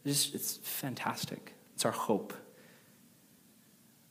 [0.03, 1.53] It's, it's fantastic.
[1.75, 2.33] It's our hope.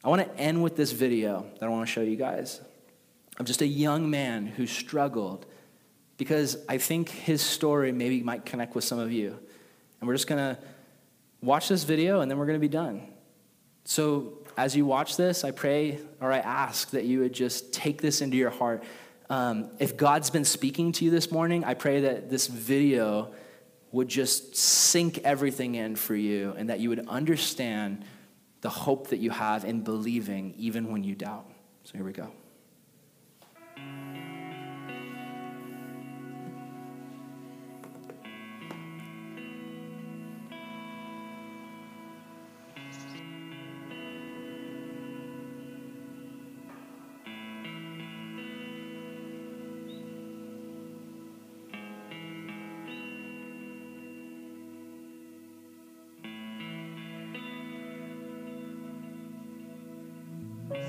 [0.02, 2.60] I want to end with this video that I want to show you guys
[3.38, 5.46] of just a young man who struggled
[6.16, 9.38] because I think his story maybe might connect with some of you.
[10.00, 10.60] And we're just going to
[11.42, 13.08] watch this video and then we're going to be done.
[13.84, 18.00] So, as you watch this, I pray or I ask that you would just take
[18.00, 18.82] this into your heart
[19.28, 23.32] um, if God's been speaking to you this morning, I pray that this video
[23.92, 28.04] would just sink everything in for you and that you would understand
[28.60, 31.46] the hope that you have in believing even when you doubt.
[31.84, 32.30] So here we go.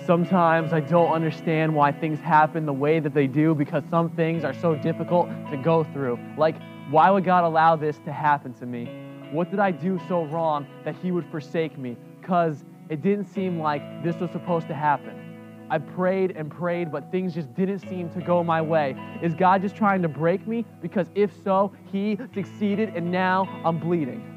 [0.05, 4.43] Sometimes I don't understand why things happen the way that they do because some things
[4.43, 6.17] are so difficult to go through.
[6.37, 6.55] Like,
[6.89, 8.85] why would God allow this to happen to me?
[9.31, 11.97] What did I do so wrong that He would forsake me?
[12.21, 15.67] Because it didn't seem like this was supposed to happen.
[15.69, 18.95] I prayed and prayed, but things just didn't seem to go my way.
[19.21, 20.63] Is God just trying to break me?
[20.81, 24.36] Because if so, He succeeded and now I'm bleeding.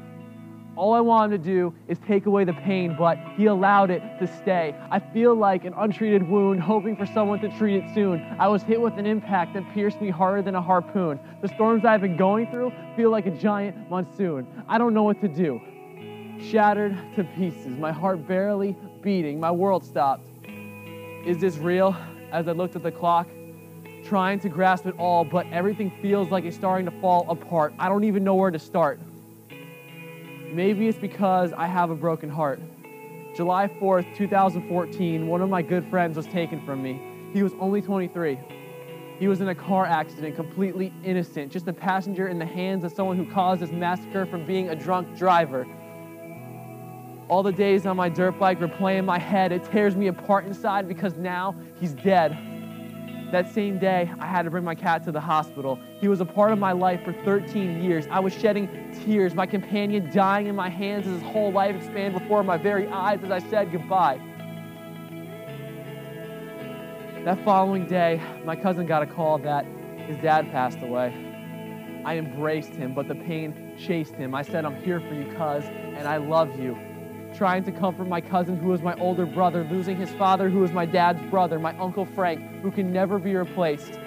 [0.81, 4.01] All I want him to do is take away the pain, but he allowed it
[4.17, 4.75] to stay.
[4.89, 8.19] I feel like an untreated wound, hoping for someone to treat it soon.
[8.39, 11.19] I was hit with an impact that pierced me harder than a harpoon.
[11.43, 14.47] The storms I've been going through feel like a giant monsoon.
[14.67, 15.61] I don't know what to do.
[16.49, 20.23] Shattered to pieces, my heart barely beating, my world stopped.
[21.27, 21.95] Is this real?
[22.31, 23.27] As I looked at the clock,
[24.03, 27.71] trying to grasp it all, but everything feels like it's starting to fall apart.
[27.77, 28.99] I don't even know where to start.
[30.51, 32.59] Maybe it's because I have a broken heart.
[33.33, 37.01] July 4th, 2014, one of my good friends was taken from me.
[37.33, 38.37] He was only 23.
[39.17, 42.91] He was in a car accident, completely innocent, just a passenger in the hands of
[42.91, 45.65] someone who caused this massacre from being a drunk driver.
[47.29, 49.53] All the days on my dirt bike replay in my head.
[49.53, 52.37] It tears me apart inside because now he's dead.
[53.31, 55.79] That same day, I had to bring my cat to the hospital.
[56.01, 58.05] He was a part of my life for 13 years.
[58.11, 58.67] I was shedding
[59.05, 62.89] tears, my companion dying in my hands as his whole life expanded before my very
[62.89, 64.19] eyes as I said goodbye.
[67.23, 69.65] That following day, my cousin got a call that
[70.07, 71.13] his dad passed away.
[72.03, 74.35] I embraced him, but the pain chased him.
[74.35, 76.77] I said, I'm here for you, cuz, and I love you
[77.35, 80.71] trying to comfort my cousin who was my older brother, losing his father who was
[80.71, 83.99] my dad's brother, my uncle Frank, who can never be replaced.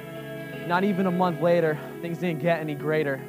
[0.66, 3.20] Not even a month later, things didn't get any greater.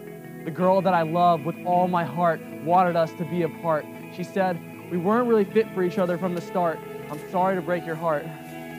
[0.46, 3.86] The girl that I loved with all my heart wanted us to be apart.
[4.16, 4.60] She said,
[4.92, 6.80] We weren't really fit for each other from the start.
[7.10, 8.26] I'm sorry to break your heart,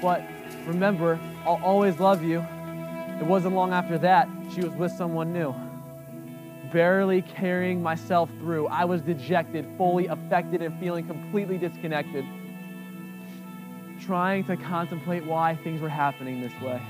[0.00, 0.22] but
[0.66, 2.40] remember, I'll always love you.
[3.20, 5.54] It wasn't long after that, she was with someone new
[6.72, 8.66] barely carrying myself through.
[8.68, 12.24] I was dejected, fully affected, and feeling completely disconnected.
[14.00, 16.80] Trying to contemplate why things were happening this way.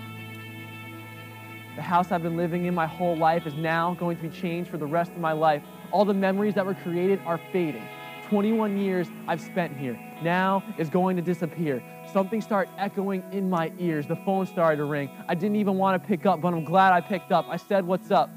[1.77, 4.71] The house I've been living in my whole life is now going to be changed
[4.71, 5.63] for the rest of my life.
[5.93, 7.87] All the memories that were created are fading.
[8.29, 11.83] 21 years I've spent here now is going to disappear.
[12.13, 14.07] Something started echoing in my ears.
[14.07, 15.11] The phone started to ring.
[15.29, 17.47] I didn't even want to pick up, but I'm glad I picked up.
[17.49, 18.31] I said, What's up?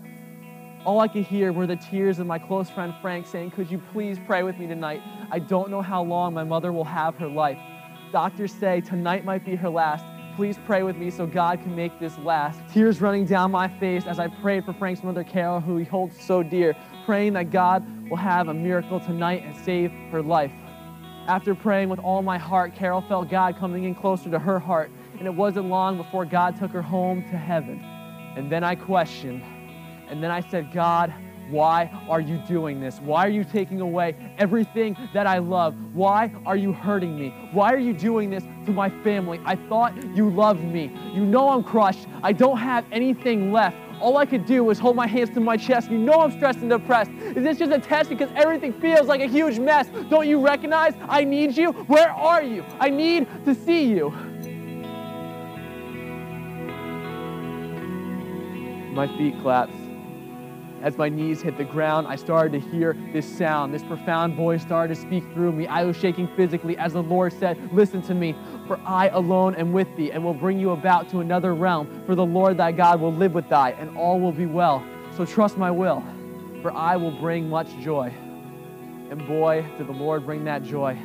[0.85, 3.81] All I could hear were the tears of my close friend Frank saying, Could you
[3.91, 5.01] please pray with me tonight?
[5.29, 7.57] I don't know how long my mother will have her life.
[8.13, 10.05] Doctors say tonight might be her last.
[10.37, 12.61] Please pray with me so God can make this last.
[12.73, 16.19] Tears running down my face as I prayed for Frank's mother, Carol, who he holds
[16.19, 20.51] so dear, praying that God will have a miracle tonight and save her life.
[21.27, 24.89] After praying with all my heart, Carol felt God coming in closer to her heart,
[25.17, 27.81] and it wasn't long before God took her home to heaven.
[28.37, 29.43] And then I questioned,
[30.09, 31.13] and then I said, God,
[31.49, 32.99] why are you doing this?
[32.99, 35.75] Why are you taking away everything that I love?
[35.93, 37.33] Why are you hurting me?
[37.53, 39.41] Why are you doing this to my family?
[39.45, 40.91] I thought you loved me.
[41.13, 42.07] You know I'm crushed.
[42.21, 43.77] I don't have anything left.
[43.99, 45.89] All I could do was hold my hands to my chest.
[45.89, 47.11] You know I'm stressed and depressed.
[47.11, 49.89] Is this just a test because everything feels like a huge mess?
[50.09, 51.71] Don't you recognize I need you?
[51.71, 52.63] Where are you?
[52.79, 54.11] I need to see you.
[58.93, 59.78] My feet collapsed
[60.81, 63.73] as my knees hit the ground, I started to hear this sound.
[63.73, 65.67] This profound voice started to speak through me.
[65.67, 68.35] I was shaking physically as the Lord said, Listen to me,
[68.67, 72.03] for I alone am with thee, and will bring you about to another realm.
[72.05, 74.83] For the Lord thy God will live with thee, and all will be well.
[75.15, 76.03] So trust my will,
[76.61, 78.13] for I will bring much joy.
[79.09, 80.97] And boy, did the Lord bring that joy.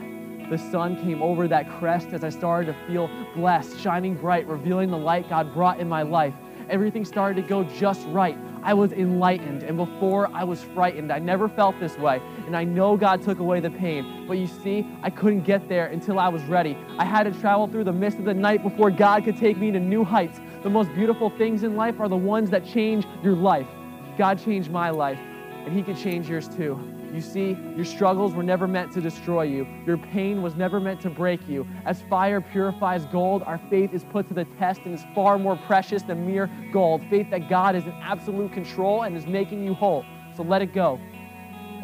[0.51, 4.91] The sun came over that crest as I started to feel blessed, shining bright, revealing
[4.91, 6.35] the light God brought in my life.
[6.68, 8.37] Everything started to go just right.
[8.65, 9.62] I was enlightened.
[9.62, 12.21] And before I was frightened, I never felt this way.
[12.47, 14.27] And I know God took away the pain.
[14.27, 16.77] But you see, I couldn't get there until I was ready.
[16.99, 19.71] I had to travel through the mist of the night before God could take me
[19.71, 20.41] to new heights.
[20.62, 23.69] The most beautiful things in life are the ones that change your life.
[24.17, 25.19] God changed my life,
[25.67, 26.93] and He can change yours too.
[27.15, 29.69] You see, your struggles were never meant to destroy you.
[29.87, 31.65] Your pain was never meant to break you.
[31.85, 35.57] As fire purifies gold, our faith is put to the test and is far more
[35.57, 37.03] precious than mere gold.
[37.09, 40.05] Faith that God is in absolute control and is making you whole.
[40.37, 40.99] So let it go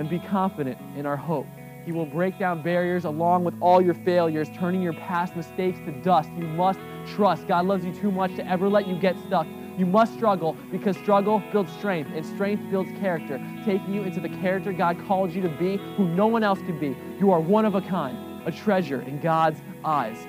[0.01, 1.47] and be confident in our hope.
[1.87, 5.93] He will break down barriers along with all your failures, turning your past mistakes to
[6.03, 6.29] dust.
[6.37, 7.47] You must trust.
[7.47, 9.47] God loves you too much to ever let you get stuck.
[9.79, 14.29] You must struggle because struggle builds strength and strength builds character, taking you into the
[14.29, 16.97] character God called you to be, who no one else can be.
[17.19, 20.27] You are one of a kind, a treasure in God's eyes.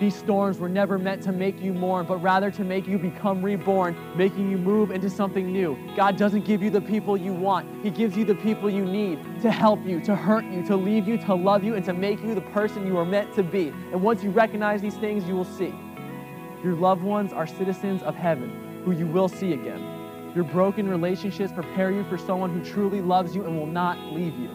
[0.00, 3.42] These storms were never meant to make you mourn, but rather to make you become
[3.42, 5.76] reborn, making you move into something new.
[5.96, 9.18] God doesn't give you the people you want, He gives you the people you need
[9.42, 12.22] to help you, to hurt you, to leave you, to love you, and to make
[12.22, 13.68] you the person you are meant to be.
[13.68, 15.74] And once you recognize these things, you will see.
[16.62, 20.32] Your loved ones are citizens of heaven who you will see again.
[20.34, 24.38] Your broken relationships prepare you for someone who truly loves you and will not leave
[24.38, 24.48] you.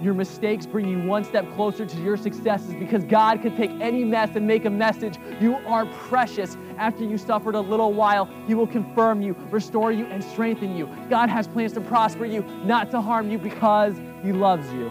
[0.00, 4.02] Your mistakes bring you one step closer to your successes because God could take any
[4.02, 5.18] mess and make a message.
[5.40, 6.56] You are precious.
[6.78, 10.88] After you suffered a little while, He will confirm you, restore you, and strengthen you.
[11.10, 14.90] God has plans to prosper you, not to harm you because He loves you.